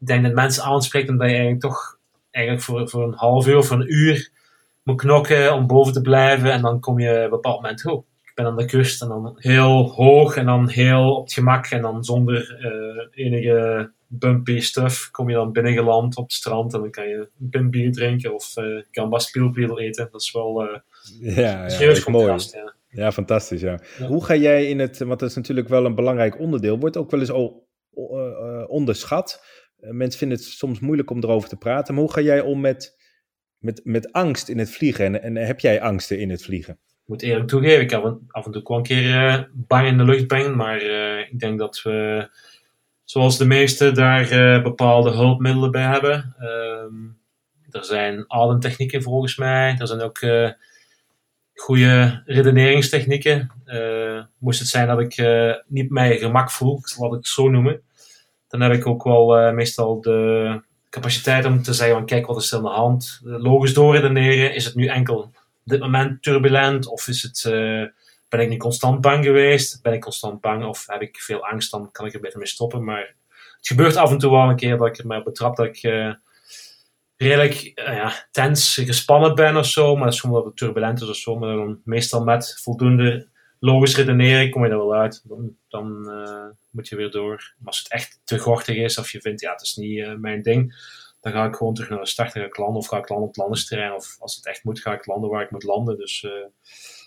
ik 0.00 0.06
denk 0.06 0.22
dat 0.22 0.32
mensen 0.32 0.62
aanspreekt, 0.62 1.08
omdat 1.08 1.26
je 1.26 1.32
eigenlijk 1.32 1.62
toch 1.62 1.98
eigenlijk 2.30 2.64
voor, 2.64 2.88
voor 2.88 3.02
een 3.02 3.14
half 3.14 3.46
uur 3.46 3.56
of 3.56 3.70
een 3.70 3.92
uur 3.92 4.30
moet 4.82 5.00
knokken 5.00 5.54
om 5.54 5.66
boven 5.66 5.92
te 5.92 6.00
blijven. 6.00 6.52
En 6.52 6.62
dan 6.62 6.80
kom 6.80 7.00
je 7.00 7.16
op 7.16 7.22
een 7.22 7.30
bepaald 7.30 7.62
moment, 7.62 7.84
ik 7.84 8.02
ben 8.34 8.46
aan 8.46 8.56
de 8.56 8.64
kust 8.64 9.02
en 9.02 9.08
dan 9.08 9.34
heel 9.36 9.90
hoog 9.90 10.36
en 10.36 10.46
dan 10.46 10.68
heel 10.68 11.16
op 11.16 11.24
het 11.24 11.32
gemak 11.32 11.66
en 11.66 11.82
dan 11.82 12.04
zonder 12.04 12.56
eh, 12.60 13.24
enige 13.24 13.90
bumpy 14.06 14.60
stuff 14.60 15.10
kom 15.10 15.28
je 15.28 15.34
dan 15.34 15.52
binnengeland 15.52 16.16
op 16.16 16.24
het 16.24 16.32
strand 16.32 16.74
en 16.74 16.80
dan 16.80 16.90
kan 16.90 17.08
je 17.08 17.28
een 17.40 17.48
pint 17.48 17.70
bier 17.70 17.92
drinken 17.92 18.34
of 18.34 18.56
eh 18.56 18.64
gamba 18.90 19.18
spielpiel 19.18 19.80
eten. 19.80 20.08
Dat 20.10 20.20
is 20.20 20.32
wel 20.32 20.62
eh 20.62 20.78
ja, 21.20 21.66
ja, 21.66 22.10
mooi. 22.10 22.26
Ja. 22.52 22.74
Ja, 22.88 23.12
fantastisch. 23.12 23.60
Ja. 23.60 23.80
Ja. 23.98 24.06
Hoe 24.06 24.24
ga 24.24 24.34
jij 24.34 24.66
in 24.66 24.78
het, 24.78 24.98
want 24.98 25.20
dat 25.20 25.28
is 25.28 25.36
natuurlijk 25.36 25.68
wel 25.68 25.84
een 25.84 25.94
belangrijk 25.94 26.38
onderdeel, 26.38 26.78
wordt 26.78 26.96
ook 26.96 27.10
wel 27.10 27.20
eens 27.20 27.30
al 27.30 27.68
eh, 27.94 28.64
onderschat. 28.66 29.44
Mensen 29.76 30.18
vinden 30.18 30.38
het 30.38 30.46
soms 30.46 30.80
moeilijk 30.80 31.10
om 31.10 31.22
erover 31.22 31.48
te 31.48 31.56
praten, 31.56 31.94
maar 31.94 32.02
hoe 32.02 32.12
ga 32.12 32.20
jij 32.20 32.40
om 32.40 32.60
met, 32.60 32.96
met, 33.58 33.80
met 33.84 34.12
angst 34.12 34.48
in 34.48 34.58
het 34.58 34.70
vliegen? 34.70 35.04
En, 35.04 35.22
en 35.22 35.46
heb 35.46 35.60
jij 35.60 35.80
angsten 35.80 36.18
in 36.18 36.30
het 36.30 36.42
vliegen? 36.42 36.78
Moet 37.12 37.22
eerlijk 37.22 37.48
toegeven, 37.48 37.80
ik 37.80 37.90
heb 37.90 38.16
af 38.28 38.46
en 38.46 38.52
toe 38.52 38.62
wel 38.64 38.76
een 38.76 38.82
keer 38.82 39.28
eh, 39.28 39.42
bang 39.52 39.86
in 39.86 39.98
de 39.98 40.04
lucht 40.04 40.28
ben, 40.28 40.56
maar 40.56 40.80
eh, 40.80 41.18
ik 41.18 41.38
denk 41.38 41.58
dat 41.58 41.82
we, 41.82 42.28
zoals 43.04 43.38
de 43.38 43.44
meesten, 43.44 43.94
daar 43.94 44.30
eh, 44.30 44.62
bepaalde 44.62 45.10
hulpmiddelen 45.10 45.70
bij 45.70 45.82
hebben. 45.82 46.34
Ehm, 46.38 46.94
er 47.70 47.84
zijn 47.84 48.24
ademtechnieken 48.26 49.02
volgens 49.02 49.36
mij, 49.36 49.76
er 49.78 49.86
zijn 49.86 50.00
ook 50.00 50.18
goede 51.54 52.22
redeneringstechnieken. 52.26 53.50
Moest 54.38 54.58
het 54.58 54.68
zijn 54.68 54.86
dat 54.86 55.00
ik 55.00 55.22
niet 55.66 55.90
mijn 55.90 56.18
gemak 56.18 56.50
voel, 56.50 56.80
laat 56.98 57.10
ik 57.10 57.16
het 57.16 57.26
zo 57.26 57.48
noemen, 57.48 57.82
dan 58.48 58.60
heb 58.60 58.72
ik 58.72 58.86
ook 58.86 59.04
wel 59.04 59.52
meestal 59.52 60.00
de 60.00 60.60
capaciteit 60.90 61.44
om 61.44 61.62
te 61.62 61.72
zeggen 61.72 61.96
van 61.96 62.06
kijk 62.06 62.26
wat 62.26 62.36
is 62.42 62.52
er 62.52 62.58
aan 62.58 62.64
de 62.64 62.70
hand. 62.70 63.20
Logisch 63.22 63.74
doorredeneren, 63.74 64.54
is 64.54 64.64
het 64.64 64.74
nu 64.74 64.86
enkel 64.86 65.32
dit 65.64 65.80
moment 65.80 66.22
turbulent? 66.22 66.86
Of 66.86 67.08
is 67.08 67.22
het, 67.22 67.44
eh, 67.44 67.84
ben 68.28 68.40
ik 68.40 68.48
niet 68.48 68.58
constant 68.58 69.00
bang 69.00 69.24
geweest? 69.24 69.82
Ben 69.82 69.92
ik 69.92 70.00
constant 70.00 70.40
bang 70.40 70.64
of 70.64 70.86
heb 70.86 71.02
ik 71.02 71.20
veel 71.20 71.46
angst? 71.46 71.70
Dan 71.70 71.90
kan 71.92 72.06
ik 72.06 72.14
er 72.14 72.20
beter 72.20 72.38
mee 72.38 72.46
stoppen. 72.46 72.84
Maar 72.84 73.14
het 73.56 73.66
gebeurt 73.66 73.96
af 73.96 74.10
en 74.10 74.18
toe 74.18 74.30
wel 74.30 74.48
een 74.48 74.56
keer 74.56 74.76
dat 74.76 74.86
ik 74.86 74.98
er 74.98 75.06
maar 75.06 75.22
betrap 75.22 75.56
dat 75.56 75.66
ik 75.66 75.82
eh, 75.82 76.12
redelijk 77.16 77.72
eh, 77.74 77.94
ja, 77.94 78.26
tens 78.30 78.80
gespannen 78.84 79.34
ben 79.34 79.56
of 79.56 79.66
zo. 79.66 79.94
Maar 79.94 80.04
dat 80.04 80.14
is 80.14 80.20
gewoon 80.20 80.44
het 80.44 80.56
turbulent 80.56 81.00
is 81.00 81.08
of 81.08 81.16
zo. 81.16 81.38
Maar 81.38 81.56
dan 81.56 81.80
meestal 81.84 82.24
met 82.24 82.60
voldoende 82.62 83.28
logisch 83.58 83.96
redeneren 83.96 84.50
kom 84.50 84.64
je 84.64 84.70
er 84.70 84.76
wel 84.76 84.94
uit. 84.94 85.24
Dan, 85.68 86.10
moet 86.70 86.88
je 86.88 86.96
weer 86.96 87.10
door. 87.10 87.54
Maar 87.58 87.66
als 87.66 87.78
het 87.78 87.92
echt 87.92 88.20
te 88.24 88.38
gortig 88.38 88.76
is 88.76 88.98
of 88.98 89.10
je 89.10 89.20
vindt, 89.20 89.40
ja, 89.40 89.52
het 89.52 89.62
is 89.62 89.74
niet 89.74 90.20
mijn 90.20 90.42
ding 90.42 90.74
dan 91.22 91.32
ga 91.32 91.44
ik 91.44 91.54
gewoon 91.54 91.74
terug 91.74 91.90
naar 91.90 91.98
de 91.98 92.06
start 92.06 92.34
en 92.34 92.40
ga 92.40 92.46
ik 92.46 92.56
landen. 92.56 92.76
Of 92.76 92.86
ga 92.86 92.98
ik 92.98 93.08
landen 93.08 93.28
op 93.28 93.34
het 93.34 93.42
landensterrein. 93.42 93.92
Of 93.92 94.16
als 94.20 94.36
het 94.36 94.46
echt 94.46 94.64
moet, 94.64 94.80
ga 94.80 94.92
ik 94.92 95.06
landen 95.06 95.30
waar 95.30 95.42
ik 95.42 95.50
moet 95.50 95.62
landen. 95.62 95.98
Dus, 95.98 96.22
eh, 96.22 96.30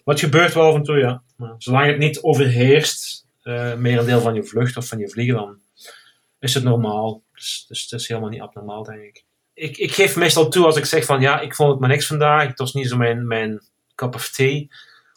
het 0.06 0.20
gebeurt 0.20 0.54
wel 0.54 0.68
af 0.68 0.76
en 0.76 0.84
toe, 0.84 0.98
ja. 0.98 1.24
Zolang 1.58 1.88
het 1.88 1.98
niet 1.98 2.22
overheerst, 2.22 3.28
eh 3.42 3.76
meer 3.76 4.00
een 4.00 4.06
deel 4.06 4.22
van 4.22 4.36
je 4.36 4.44
vlucht 4.44 4.78
of 4.78 4.88
van 4.88 4.98
je 4.98 5.10
vliegen, 5.10 5.36
dan 5.36 5.60
is 6.40 6.54
het 6.54 6.64
normaal. 6.64 7.22
Dus, 7.34 7.66
dus 7.68 7.82
het 7.82 8.00
is 8.00 8.08
helemaal 8.08 8.30
niet 8.30 8.42
abnormaal, 8.42 8.84
denk 8.84 9.02
ik. 9.02 9.26
ik. 9.54 9.78
Ik 9.78 9.92
geef 9.92 10.16
meestal 10.16 10.50
toe 10.50 10.66
als 10.66 10.78
ik 10.78 10.86
zeg 10.86 11.06
van, 11.06 11.22
ja, 11.22 11.40
ik 11.40 11.56
vond 11.56 11.72
het 11.72 11.80
maar 11.80 11.90
niks 11.90 12.08
vandaag. 12.08 12.48
Het 12.48 12.60
was 12.60 12.74
niet 12.74 12.88
zo 12.88 12.98
mijn, 12.98 13.28
mijn 13.28 13.62
cup 13.96 14.16
of 14.16 14.30
tea. 14.30 14.66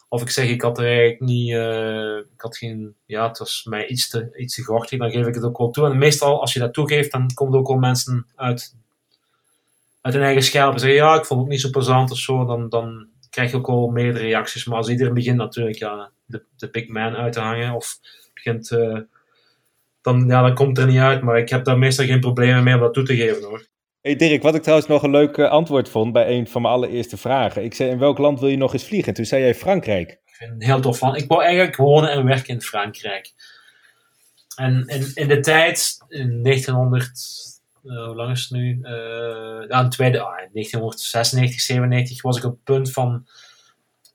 Of 0.09 0.21
ik 0.21 0.29
zeg, 0.29 0.49
ik 0.49 0.61
had 0.61 0.77
er 0.77 0.85
eigenlijk 0.85 1.19
niet, 1.19 1.53
eh, 1.53 2.17
ik 2.17 2.41
had 2.41 2.57
geen, 2.57 2.95
ja, 3.05 3.27
het 3.27 3.37
was 3.37 3.63
mij 3.63 3.87
iets 3.87 4.09
te, 4.09 4.37
iets 4.37 4.55
te 4.55 4.63
gortig, 4.63 4.99
dan 4.99 5.11
geef 5.11 5.25
ik 5.25 5.35
het 5.35 5.43
ook 5.43 5.57
wel 5.57 5.71
toe. 5.71 5.85
En 5.85 5.97
meestal, 5.97 6.41
als 6.41 6.53
je 6.53 6.59
dat 6.59 6.73
toegeeft, 6.73 7.11
dan 7.11 7.33
komen 7.33 7.53
er 7.53 7.59
ook 7.59 7.67
wel 7.67 7.77
mensen 7.77 8.27
uit, 8.35 8.75
uit 10.01 10.13
hun 10.13 10.23
eigen 10.23 10.43
schelp 10.43 10.73
en 10.73 10.79
zeggen, 10.79 10.97
ja, 10.97 11.15
ik 11.15 11.25
vond 11.25 11.39
het 11.39 11.49
niet 11.49 11.61
zo 11.61 11.69
plezant 11.69 12.11
of 12.11 12.17
zo. 12.17 12.45
Dan, 12.45 12.69
dan 12.69 13.07
krijg 13.29 13.51
je 13.51 13.57
ook 13.57 13.67
wel 13.67 13.87
meerdere 13.87 14.25
reacties. 14.25 14.65
Maar 14.65 14.77
als 14.77 14.89
iedereen 14.89 15.13
begint 15.13 15.37
natuurlijk, 15.37 15.77
ja, 15.77 16.11
de, 16.25 16.43
de 16.57 16.69
big 16.69 16.87
man 16.87 17.15
uit 17.15 17.33
te 17.33 17.39
hangen, 17.39 17.73
of 17.73 17.99
begint, 18.33 18.71
eh, 18.71 18.97
dan, 20.01 20.27
ja, 20.27 20.41
dan 20.41 20.53
komt 20.53 20.77
het 20.77 20.85
er 20.85 20.91
niet 20.91 21.01
uit. 21.01 21.21
Maar 21.21 21.37
ik 21.37 21.49
heb 21.49 21.65
daar 21.65 21.77
meestal 21.77 22.05
geen 22.05 22.19
problemen 22.19 22.63
mee 22.63 22.73
om 22.73 22.79
dat 22.79 22.93
toe 22.93 23.03
te 23.03 23.15
geven, 23.15 23.43
hoor. 23.43 23.67
Hey 24.01 24.15
Dirk, 24.15 24.41
wat 24.41 24.55
ik 24.55 24.61
trouwens 24.61 24.89
nog 24.89 25.03
een 25.03 25.11
leuk 25.11 25.37
eh, 25.37 25.49
antwoord 25.49 25.89
vond 25.89 26.13
bij 26.13 26.37
een 26.37 26.47
van 26.47 26.61
mijn 26.61 26.73
allereerste 26.73 27.17
vragen. 27.17 27.63
Ik 27.63 27.73
zei, 27.73 27.89
in 27.89 27.99
welk 27.99 28.17
land 28.17 28.39
wil 28.39 28.49
je 28.49 28.57
nog 28.57 28.73
eens 28.73 28.85
vliegen? 28.85 29.07
En 29.07 29.13
toen 29.13 29.25
zei 29.25 29.41
jij 29.41 29.55
Frankrijk. 29.55 30.09
Ik 30.09 30.35
vind 30.35 30.51
het 30.51 30.63
heel 30.63 30.81
tof 30.81 30.97
van. 30.97 31.15
Ik 31.15 31.27
wou 31.27 31.43
eigenlijk 31.43 31.75
wonen 31.75 32.11
en 32.11 32.25
werken 32.25 32.53
in 32.53 32.61
Frankrijk. 32.61 33.33
En 34.55 34.83
in, 34.87 35.11
in 35.13 35.27
de 35.27 35.39
tijd, 35.39 35.97
in 36.07 36.43
1900, 36.43 37.11
eh, 37.89 38.05
hoe 38.05 38.15
lang 38.15 38.31
is 38.31 38.41
het 38.41 38.51
nu? 38.51 38.79
Eh, 38.81 38.91
ja, 39.67 39.79
ah, 39.79 40.41
in 40.43 40.49
1996, 40.51 41.61
97 41.61 42.21
was 42.21 42.37
ik 42.37 42.43
op 42.43 42.51
het 42.51 42.63
punt 42.63 42.91
van. 42.91 43.27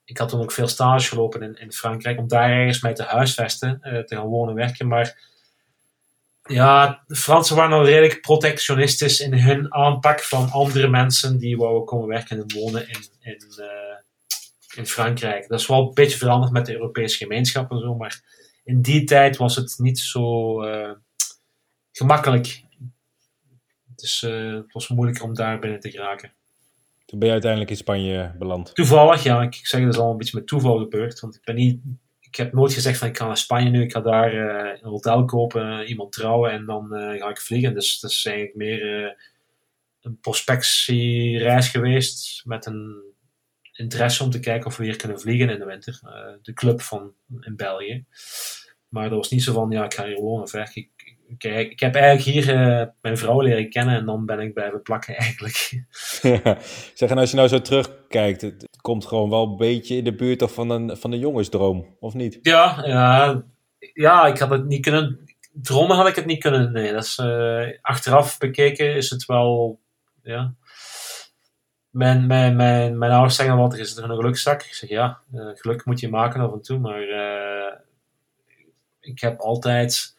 Ik 0.04 0.18
had 0.18 0.28
toen 0.28 0.40
ook 0.40 0.52
veel 0.52 0.68
stage 0.68 1.08
gelopen 1.08 1.42
in, 1.42 1.54
in 1.54 1.72
Frankrijk 1.72 2.18
om 2.18 2.28
daar 2.28 2.50
ergens 2.50 2.80
mee 2.80 2.92
te 2.92 3.02
huisvesten, 3.02 3.78
eh, 3.80 4.02
te 4.02 4.14
gaan 4.16 4.26
wonen 4.26 4.48
en 4.48 4.54
werken. 4.54 4.88
Maar 4.88 5.32
ja, 6.42 7.02
de 7.06 7.16
Fransen 7.16 7.56
waren 7.56 7.76
al 7.76 7.84
redelijk 7.84 8.20
protectionistisch 8.20 9.20
in 9.20 9.34
hun 9.34 9.74
aanpak 9.74 10.20
van 10.20 10.50
andere 10.50 10.88
mensen 10.88 11.38
die 11.38 11.56
wouden 11.56 11.84
komen 11.84 12.08
werken 12.08 12.38
en 12.38 12.52
wonen 12.54 12.88
in, 12.88 13.00
in, 13.20 13.38
in 14.74 14.87
Frankrijk. 14.87 15.48
Dat 15.48 15.60
is 15.60 15.66
wel 15.66 15.88
een 15.88 15.94
beetje 15.94 16.18
veranderd 16.18 16.52
met 16.52 16.66
de 16.66 16.72
Europese 16.72 17.16
gemeenschap 17.16 17.70
en 17.70 17.78
zo, 17.78 17.94
maar 17.94 18.22
in 18.64 18.82
die 18.82 19.04
tijd 19.04 19.37
was 19.37 19.56
het 19.56 19.74
niet 19.78 19.98
zo 19.98 20.56
gemakkelijk. 21.92 22.63
Dus 23.96 24.20
het 24.20 24.72
was 24.72 24.88
moeilijker 24.88 25.24
om 25.24 25.35
daar 25.35 25.59
binnen 25.59 25.80
te 25.80 25.90
geraken. 25.90 26.33
Toen 27.04 27.18
ben 27.18 27.28
je 27.28 27.35
uiteindelijk 27.35 27.70
in 27.70 27.76
Spanje 27.76 28.35
beland. 28.38 28.74
Toevallig, 28.74 29.22
ja, 29.22 29.42
ik 29.42 29.54
zeg 29.54 29.80
dat 29.80 29.94
is 29.94 29.98
al 29.98 30.11
een 30.11 30.16
beetje 30.16 30.38
met 30.38 30.46
toeval 30.46 30.78
gebeurd, 30.78 31.20
want 31.20 31.35
ik 31.35 31.44
ben 31.44 31.54
niet. 31.54 31.80
Ik 32.20 32.35
heb 32.37 32.52
nooit 32.52 32.72
gezegd 32.72 32.98
van 32.98 33.09
ik 33.09 33.16
ga 33.16 33.26
naar 33.26 33.37
Spanje 33.37 33.70
nu, 33.70 33.83
ik 33.83 33.92
ga 33.92 34.00
daar 34.00 34.33
eh, 34.33 34.78
een 34.83 34.88
hotel 34.88 35.24
kopen, 35.24 35.87
iemand 35.87 36.12
trouwen 36.12 36.50
en 36.50 36.64
dan 36.64 36.94
eh, 36.94 37.20
ga 37.20 37.28
ik 37.28 37.40
vliegen. 37.40 37.74
Dus 37.74 38.00
dat 38.00 38.11
is 38.11 38.24
eigenlijk 38.24 38.57
meer 38.57 39.16
een 40.00 40.18
prospectiereis 40.20 41.68
geweest 41.68 42.42
met 42.44 42.66
een 42.66 43.02
interesse 43.72 44.22
om 44.22 44.30
te 44.30 44.40
kijken 44.40 44.66
of 44.66 44.76
we 44.76 44.85
hier 44.85 44.96
kunnen 44.96 45.20
vliegen 45.20 45.50
in 45.50 45.59
de 45.59 45.64
winter. 45.64 46.00
De 46.42 46.52
club 46.52 46.80
van 46.80 47.12
in 47.40 47.57
België. 47.57 48.04
Maar 48.88 49.09
dat 49.09 49.18
was 49.18 49.30
niet 49.30 49.42
zo 49.42 49.52
van, 49.52 49.70
ja, 49.70 49.85
ik 49.85 49.94
ga 49.94 50.07
hier 50.07 50.20
wonen 50.20 50.42
of 50.42 50.52
weg. 50.52 50.76
Ik, 50.76 51.13
ik, 51.38 51.70
ik, 51.70 51.80
heb 51.80 51.94
eigenlijk 51.94 52.24
hier 52.24 52.54
eh, 52.54 52.86
mijn 53.00 53.18
vrouw 53.18 53.40
leren 53.40 53.70
kennen 53.70 53.94
en 53.94 54.06
dan 54.06 54.26
ben 54.26 54.40
ik 54.40 54.54
blijven 54.54 54.82
plakken 54.82 55.16
eigenlijk. 55.16 55.54
zeg, 56.94 57.10
en 57.10 57.18
als 57.18 57.30
je 57.30 57.36
nou 57.36 57.48
zo 57.48 57.60
terugkijkt, 57.60 58.40
het, 58.40 58.68
komt 58.80 59.06
gewoon 59.06 59.30
wel 59.30 59.46
een 59.46 59.56
beetje 59.56 59.96
in 59.96 60.04
de 60.04 60.14
buurt 60.14 60.42
of 60.42 60.54
van 60.54 60.70
een, 60.70 60.96
van 60.96 61.12
een 61.12 61.18
jongensdroom, 61.18 61.96
of 62.00 62.14
niet? 62.14 62.38
Ja, 62.42 62.82
ja, 62.86 63.42
ja, 63.78 64.26
ik 64.26 64.38
had 64.38 64.50
het 64.50 64.64
niet 64.64 64.82
kunnen. 64.82 65.18
Dromen 65.52 65.96
had 65.96 66.08
ik 66.08 66.16
het 66.16 66.26
niet 66.26 66.40
kunnen. 66.40 66.72
Nee, 66.72 66.92
dat 66.92 67.04
is, 67.04 67.18
eh, 67.18 67.78
achteraf 67.80 68.38
bekeken 68.38 68.94
is 68.94 69.10
het 69.10 69.24
wel. 69.24 69.80
Ja. 70.22 70.54
Mijn, 71.90 72.26
mijn, 72.26 72.56
mijn, 72.56 72.98
mijn 72.98 73.12
ouders 73.12 73.36
zeggen 73.36 73.56
altijd: 73.56 73.80
is 73.80 73.96
er 73.96 74.10
een 74.10 74.16
gelukzak? 74.16 74.62
Ik 74.62 74.74
zeg 74.74 74.90
ja, 74.90 75.18
eh, 75.32 75.48
geluk 75.54 75.84
moet 75.84 76.00
je 76.00 76.08
maken 76.08 76.40
af 76.40 76.52
en 76.52 76.62
toe, 76.62 76.78
maar 76.78 77.02
ik 79.00 79.20
heb 79.20 79.40
altijd 79.40 80.13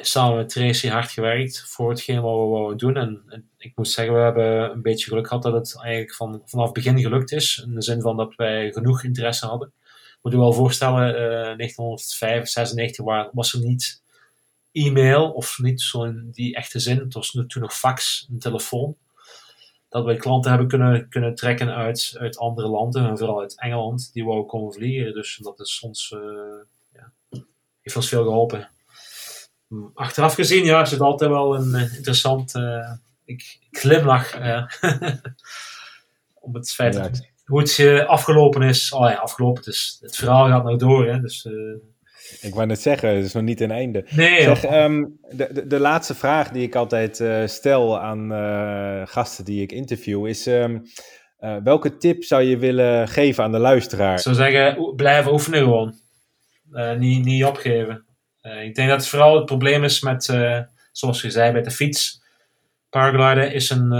samen 0.00 0.36
met 0.36 0.48
Tracy 0.48 0.88
hard 0.88 1.10
gewerkt 1.10 1.64
voor 1.66 1.90
hetgeen 1.90 2.20
wat 2.20 2.38
we 2.38 2.46
wouden 2.46 2.78
doen. 2.78 2.96
En, 2.96 3.50
ik 3.58 3.72
moet 3.76 3.88
zeggen, 3.88 4.14
we 4.14 4.20
hebben 4.20 4.70
een 4.70 4.82
beetje 4.82 5.08
geluk 5.08 5.26
gehad 5.26 5.42
dat 5.42 5.52
het 5.52 5.76
eigenlijk 5.80 6.14
van, 6.14 6.42
vanaf 6.44 6.64
het 6.64 6.74
begin 6.74 7.00
gelukt 7.00 7.32
is. 7.32 7.62
In 7.66 7.74
de 7.74 7.82
zin 7.82 8.00
van 8.00 8.16
dat 8.16 8.34
wij 8.34 8.72
genoeg 8.72 9.02
interesse 9.04 9.46
hadden 9.46 9.72
moet 10.26 10.34
je 10.34 10.40
wel 10.40 10.52
voorstellen, 10.52 11.08
uh, 11.08 11.56
1995 11.56 13.04
waar, 13.04 13.28
was 13.32 13.52
er 13.52 13.60
niet 13.60 14.02
e-mail 14.72 15.30
of 15.30 15.58
niet 15.58 15.80
zo 15.80 16.04
in 16.04 16.30
die 16.32 16.54
echte 16.54 16.78
zin. 16.78 16.98
Het 16.98 17.14
was 17.14 17.30
toen 17.30 17.62
nog 17.62 17.74
fax, 17.74 18.26
een 18.30 18.38
telefoon. 18.38 18.96
dat 19.88 20.04
wij 20.04 20.16
klanten 20.16 20.50
hebben 20.50 20.68
kunnen, 20.68 21.08
kunnen 21.08 21.34
trekken 21.34 21.74
uit, 21.74 22.16
uit 22.18 22.38
andere 22.38 22.68
landen, 22.68 23.08
en 23.08 23.18
vooral 23.18 23.40
uit 23.40 23.60
Engeland, 23.60 24.12
die 24.12 24.24
wou 24.24 24.46
komen 24.46 24.72
vliegen. 24.72 25.12
Dus 25.12 25.38
dat 25.42 25.60
is 25.60 25.80
ons, 25.80 26.10
uh, 26.10 26.20
ja, 26.92 27.12
heeft 27.80 27.96
ons 27.96 28.08
veel 28.08 28.24
geholpen. 28.24 28.70
Achteraf 29.94 30.34
gezien, 30.34 30.64
ja, 30.64 30.80
is 30.80 30.90
het 30.90 31.00
altijd 31.00 31.30
wel 31.30 31.54
een 31.56 31.74
interessant. 31.74 32.54
ik, 33.24 33.58
ik 33.70 33.78
glimlach 33.78 34.34
om 36.44 36.54
het 36.54 36.72
feit 36.72 36.92
dat 36.92 37.28
hoe 37.44 37.60
het 37.60 38.06
afgelopen 38.06 38.62
is. 38.62 38.92
Oh 38.92 39.08
ja, 39.08 39.14
afgelopen. 39.14 39.62
Dus 39.62 39.98
het 40.00 40.16
verhaal 40.16 40.48
gaat 40.48 40.64
nog 40.64 40.78
door. 40.78 41.06
Hè, 41.06 41.20
dus, 41.20 41.48
ik 42.40 42.54
wou 42.54 42.66
net 42.66 42.80
zeggen, 42.80 43.08
het 43.08 43.24
is 43.24 43.32
nog 43.32 43.42
niet 43.42 43.60
een 43.60 43.70
einde. 43.70 44.04
Nee, 44.10 44.42
zeg, 44.42 44.72
um, 44.72 45.18
de, 45.30 45.48
de, 45.52 45.66
de, 45.66 45.80
laatste 45.80 46.14
vraag 46.14 46.50
die 46.50 46.62
ik 46.62 46.74
altijd 46.74 47.20
uh, 47.20 47.46
stel 47.46 48.00
aan 48.00 48.32
uh, 48.32 49.06
gasten 49.06 49.44
die 49.44 49.62
ik 49.62 49.72
interview 49.72 50.26
is: 50.26 50.46
um, 50.46 50.82
uh, 51.40 51.56
welke 51.64 51.96
tip 51.96 52.24
zou 52.24 52.42
je 52.42 52.58
willen 52.58 53.08
geven 53.08 53.44
aan 53.44 53.52
de 53.52 53.58
luisteraar? 53.58 54.14
Ik 54.14 54.20
zou 54.20 54.34
zeggen, 54.34 54.94
blijven 54.96 55.32
oefenen 55.32 55.60
gewoon. 55.62 55.94
niet, 56.98 57.24
niet 57.24 57.44
opgeven. 57.44 58.05
Ik 58.64 58.74
denk 58.74 58.88
dat 58.88 59.00
het 59.00 59.08
vooral 59.08 59.36
het 59.36 59.44
probleem 59.44 59.84
is 59.84 60.00
met, 60.00 60.24
zoals 60.92 61.22
je 61.22 61.30
zei, 61.30 61.52
bij 61.52 61.62
de 61.62 61.70
fiets. 61.70 62.22
Paragliden 62.90 63.52
is 63.52 63.70
een, 63.70 63.90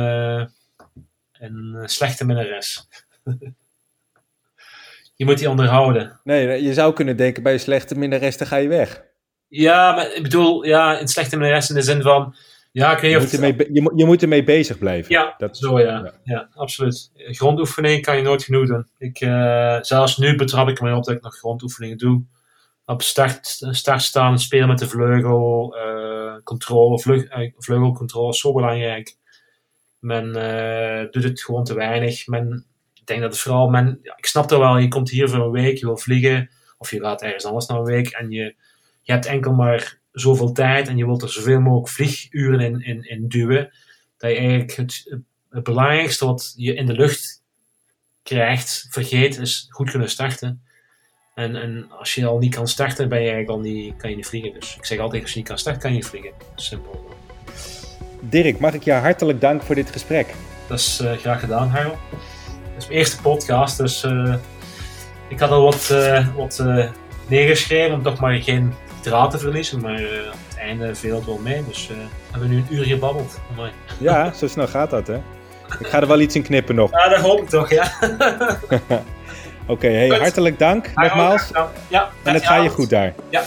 een 1.32 1.82
slechte 1.84 2.24
minnares. 2.24 2.88
je 5.16 5.24
moet 5.24 5.38
die 5.38 5.50
onderhouden. 5.50 6.20
Nee, 6.24 6.62
je 6.62 6.74
zou 6.74 6.92
kunnen 6.92 7.16
denken, 7.16 7.42
bij 7.42 7.52
een 7.52 7.60
slechte 7.60 7.98
minnares 7.98 8.36
ga 8.36 8.56
je 8.56 8.68
weg. 8.68 9.04
Ja, 9.48 9.94
maar 9.94 10.14
ik 10.14 10.22
bedoel, 10.22 10.64
ja, 10.64 11.00
een 11.00 11.08
slechte 11.08 11.36
minnares 11.36 11.68
in 11.68 11.74
de 11.74 11.82
zin 11.82 12.02
van... 12.02 12.34
Ja, 12.72 12.92
ik 12.92 12.98
weet 12.98 13.10
je, 13.10 13.18
moet 13.18 13.32
ermee, 13.32 13.72
je, 13.72 13.92
je 13.96 14.04
moet 14.04 14.22
ermee 14.22 14.44
bezig 14.44 14.78
blijven. 14.78 15.12
Ja, 15.12 15.34
dat, 15.38 15.56
zo 15.56 15.80
ja. 15.80 16.12
ja. 16.24 16.48
absoluut. 16.54 17.10
Grondoefening 17.14 18.02
kan 18.02 18.16
je 18.16 18.22
nooit 18.22 18.44
genoeg 18.44 18.66
doen. 18.66 18.86
Ik, 18.98 19.20
uh, 19.20 19.78
zelfs 19.80 20.16
nu 20.16 20.36
betrap 20.36 20.68
ik 20.68 20.80
me 20.80 20.94
op 20.94 21.04
dat 21.04 21.14
ik 21.14 21.22
nog 21.22 21.36
grondoefeningen 21.36 21.98
doe. 21.98 22.22
Op 22.86 23.02
start, 23.02 23.46
start 23.70 24.02
staan, 24.02 24.38
spelen 24.38 24.68
met 24.68 24.78
de 24.78 24.88
vleugel, 24.88 25.76
uh, 25.76 26.36
controle, 26.44 27.00
vleug, 27.00 27.38
uh, 27.38 27.52
vleugelcontrole 27.56 28.32
is 28.32 28.40
zo 28.40 28.52
belangrijk. 28.52 29.16
Men 29.98 30.32
doet 31.10 31.22
het 31.22 31.42
gewoon 31.42 31.64
te 31.64 31.74
weinig. 31.74 32.26
Men 32.26 32.66
ik 32.94 33.06
denk 33.06 33.20
dat 33.20 33.32
het 33.32 33.40
vooral 33.40 33.68
men, 33.68 33.98
ik 34.16 34.26
snap 34.26 34.48
dat 34.48 34.58
wel, 34.58 34.78
je 34.78 34.88
komt 34.88 35.10
hier 35.10 35.28
voor 35.28 35.44
een 35.44 35.50
week, 35.50 35.78
je 35.78 35.86
wil 35.86 35.96
vliegen, 35.96 36.50
of 36.78 36.90
je 36.90 37.00
gaat 37.00 37.22
ergens 37.22 37.44
anders 37.44 37.66
naar 37.66 37.78
een 37.78 37.84
week 37.84 38.08
en 38.08 38.30
je, 38.30 38.54
je 39.02 39.12
hebt 39.12 39.26
enkel 39.26 39.52
maar 39.52 39.98
zoveel 40.12 40.52
tijd 40.52 40.88
en 40.88 40.96
je 40.96 41.04
wilt 41.04 41.22
er 41.22 41.32
zoveel 41.32 41.60
mogelijk 41.60 41.88
vlieguren 41.88 42.60
in, 42.60 42.80
in, 42.80 43.02
in 43.02 43.28
duwen, 43.28 43.70
dat 44.16 44.30
je 44.30 44.36
eigenlijk 44.36 44.72
het, 44.72 45.16
het 45.50 45.62
belangrijkste 45.62 46.24
wat 46.26 46.52
je 46.56 46.74
in 46.74 46.86
de 46.86 46.92
lucht 46.92 47.42
krijgt, 48.22 48.86
vergeet, 48.90 49.38
is 49.38 49.66
goed 49.68 49.90
kunnen 49.90 50.10
starten. 50.10 50.65
En, 51.36 51.56
en 51.56 51.90
als 51.98 52.14
je 52.14 52.26
al 52.26 52.38
niet 52.38 52.54
kan 52.54 52.68
starten, 52.68 53.08
ben 53.08 53.22
je 53.22 53.30
eigenlijk 53.30 53.58
al 53.58 53.70
niet, 53.70 53.96
kan 53.96 54.10
je 54.10 54.16
niet 54.16 54.26
vliegen. 54.26 54.52
Dus 54.52 54.76
ik 54.76 54.84
zeg 54.84 54.98
altijd, 54.98 55.22
als 55.22 55.30
je 55.30 55.38
niet 55.38 55.48
kan 55.48 55.58
starten, 55.58 55.82
kan 55.82 55.90
je 55.90 55.96
niet 55.96 56.06
vliegen. 56.06 56.30
Simpel. 56.54 57.06
Dirk, 58.20 58.58
mag 58.58 58.74
ik 58.74 58.82
je 58.82 58.92
hartelijk 58.92 59.40
dank 59.40 59.62
voor 59.62 59.74
dit 59.74 59.90
gesprek. 59.90 60.34
Dat 60.68 60.78
is 60.78 61.00
uh, 61.02 61.12
graag 61.12 61.40
gedaan, 61.40 61.68
Harold 61.68 61.96
is 62.76 62.86
mijn 62.86 62.98
eerste 62.98 63.20
podcast, 63.20 63.76
dus 63.76 64.04
uh, 64.04 64.34
ik 65.28 65.40
had 65.40 65.50
al 65.50 65.62
wat, 65.62 65.88
uh, 65.92 66.28
wat 66.36 66.64
neergeschreven 67.26 67.94
om 67.94 68.02
toch 68.02 68.20
maar 68.20 68.34
geen 68.34 68.74
draad 69.00 69.30
te 69.30 69.38
verliezen. 69.38 69.80
Maar 69.80 70.00
op 70.32 70.38
het 70.48 70.58
einde 70.58 70.94
viel 70.94 71.16
het 71.16 71.26
wel 71.26 71.38
mee, 71.38 71.64
dus 71.68 71.90
hebben 72.30 72.48
we 72.48 72.54
nu 72.54 72.60
een 72.60 72.74
uur 72.74 72.84
gebabbeld. 72.84 73.40
Amai. 73.52 73.70
Ja, 73.98 74.32
zo 74.32 74.46
snel 74.46 74.68
gaat 74.68 74.90
dat, 74.90 75.06
hè? 75.06 75.16
Ik 75.78 75.86
ga 75.86 76.00
er 76.00 76.06
wel 76.06 76.20
iets 76.20 76.34
in 76.34 76.42
knippen 76.42 76.74
nog. 76.74 76.90
Ja, 76.90 77.08
dat 77.08 77.20
hoop 77.20 77.40
ik 77.40 77.48
toch, 77.48 77.70
ja. 77.70 77.92
Oké, 79.68 79.86
okay, 79.86 80.08
hey, 80.08 80.18
hartelijk 80.18 80.58
dank 80.58 80.90
nogmaals. 80.94 81.50
Ja, 81.88 82.08
en 82.22 82.34
het 82.34 82.46
gaat 82.46 82.62
je 82.62 82.68
goed 82.68 82.90
daar. 82.90 83.14
Ja. 83.28 83.42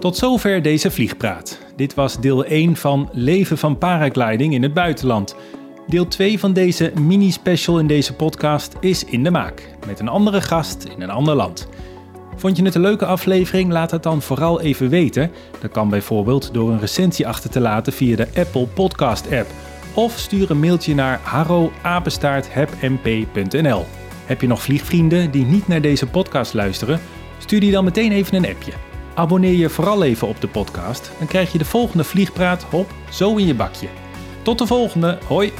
Tot 0.00 0.16
zover 0.16 0.62
deze 0.62 0.90
vliegpraat. 0.90 1.58
Dit 1.76 1.94
was 1.94 2.20
deel 2.20 2.44
1 2.44 2.76
van 2.76 3.08
Leven 3.12 3.58
van 3.58 3.78
paragliding 3.78 4.54
in 4.54 4.62
het 4.62 4.74
buitenland. 4.74 5.36
Deel 5.86 6.08
2 6.08 6.38
van 6.38 6.52
deze 6.52 6.92
mini-special 7.00 7.78
in 7.78 7.86
deze 7.86 8.14
podcast 8.14 8.76
is 8.80 9.04
in 9.04 9.22
de 9.22 9.30
maak, 9.30 9.68
met 9.86 10.00
een 10.00 10.08
andere 10.08 10.40
gast 10.40 10.84
in 10.84 11.02
een 11.02 11.10
ander 11.10 11.34
land. 11.34 11.68
Vond 12.36 12.56
je 12.56 12.64
het 12.64 12.74
een 12.74 12.80
leuke 12.80 13.06
aflevering? 13.06 13.72
Laat 13.72 13.90
het 13.90 14.02
dan 14.02 14.22
vooral 14.22 14.60
even 14.60 14.88
weten. 14.88 15.30
Dat 15.60 15.70
kan 15.70 15.88
bijvoorbeeld 15.88 16.54
door 16.54 16.70
een 16.70 16.80
recensie 16.80 17.28
achter 17.28 17.50
te 17.50 17.60
laten 17.60 17.92
via 17.92 18.16
de 18.16 18.28
Apple 18.36 18.66
Podcast 18.66 19.32
app. 19.32 19.46
Of 19.94 20.18
stuur 20.18 20.50
een 20.50 20.60
mailtje 20.60 20.94
naar 20.94 21.20
harro@hebmp.nl. 21.22 23.86
Heb 24.26 24.40
je 24.40 24.46
nog 24.46 24.62
vliegvrienden 24.62 25.30
die 25.30 25.44
niet 25.44 25.68
naar 25.68 25.80
deze 25.80 26.06
podcast 26.06 26.54
luisteren? 26.54 27.00
Stuur 27.38 27.60
die 27.60 27.72
dan 27.72 27.84
meteen 27.84 28.12
even 28.12 28.36
een 28.36 28.54
appje. 28.54 28.72
Abonneer 29.14 29.54
je 29.54 29.68
vooral 29.68 30.04
even 30.04 30.28
op 30.28 30.40
de 30.40 30.48
podcast, 30.48 31.10
dan 31.18 31.26
krijg 31.26 31.52
je 31.52 31.58
de 31.58 31.64
volgende 31.64 32.04
vliegpraat 32.04 32.62
hop 32.62 32.90
zo 33.10 33.36
in 33.36 33.46
je 33.46 33.54
bakje. 33.54 33.88
Tot 34.42 34.58
de 34.58 34.66
volgende, 34.66 35.18
hoi! 35.26 35.52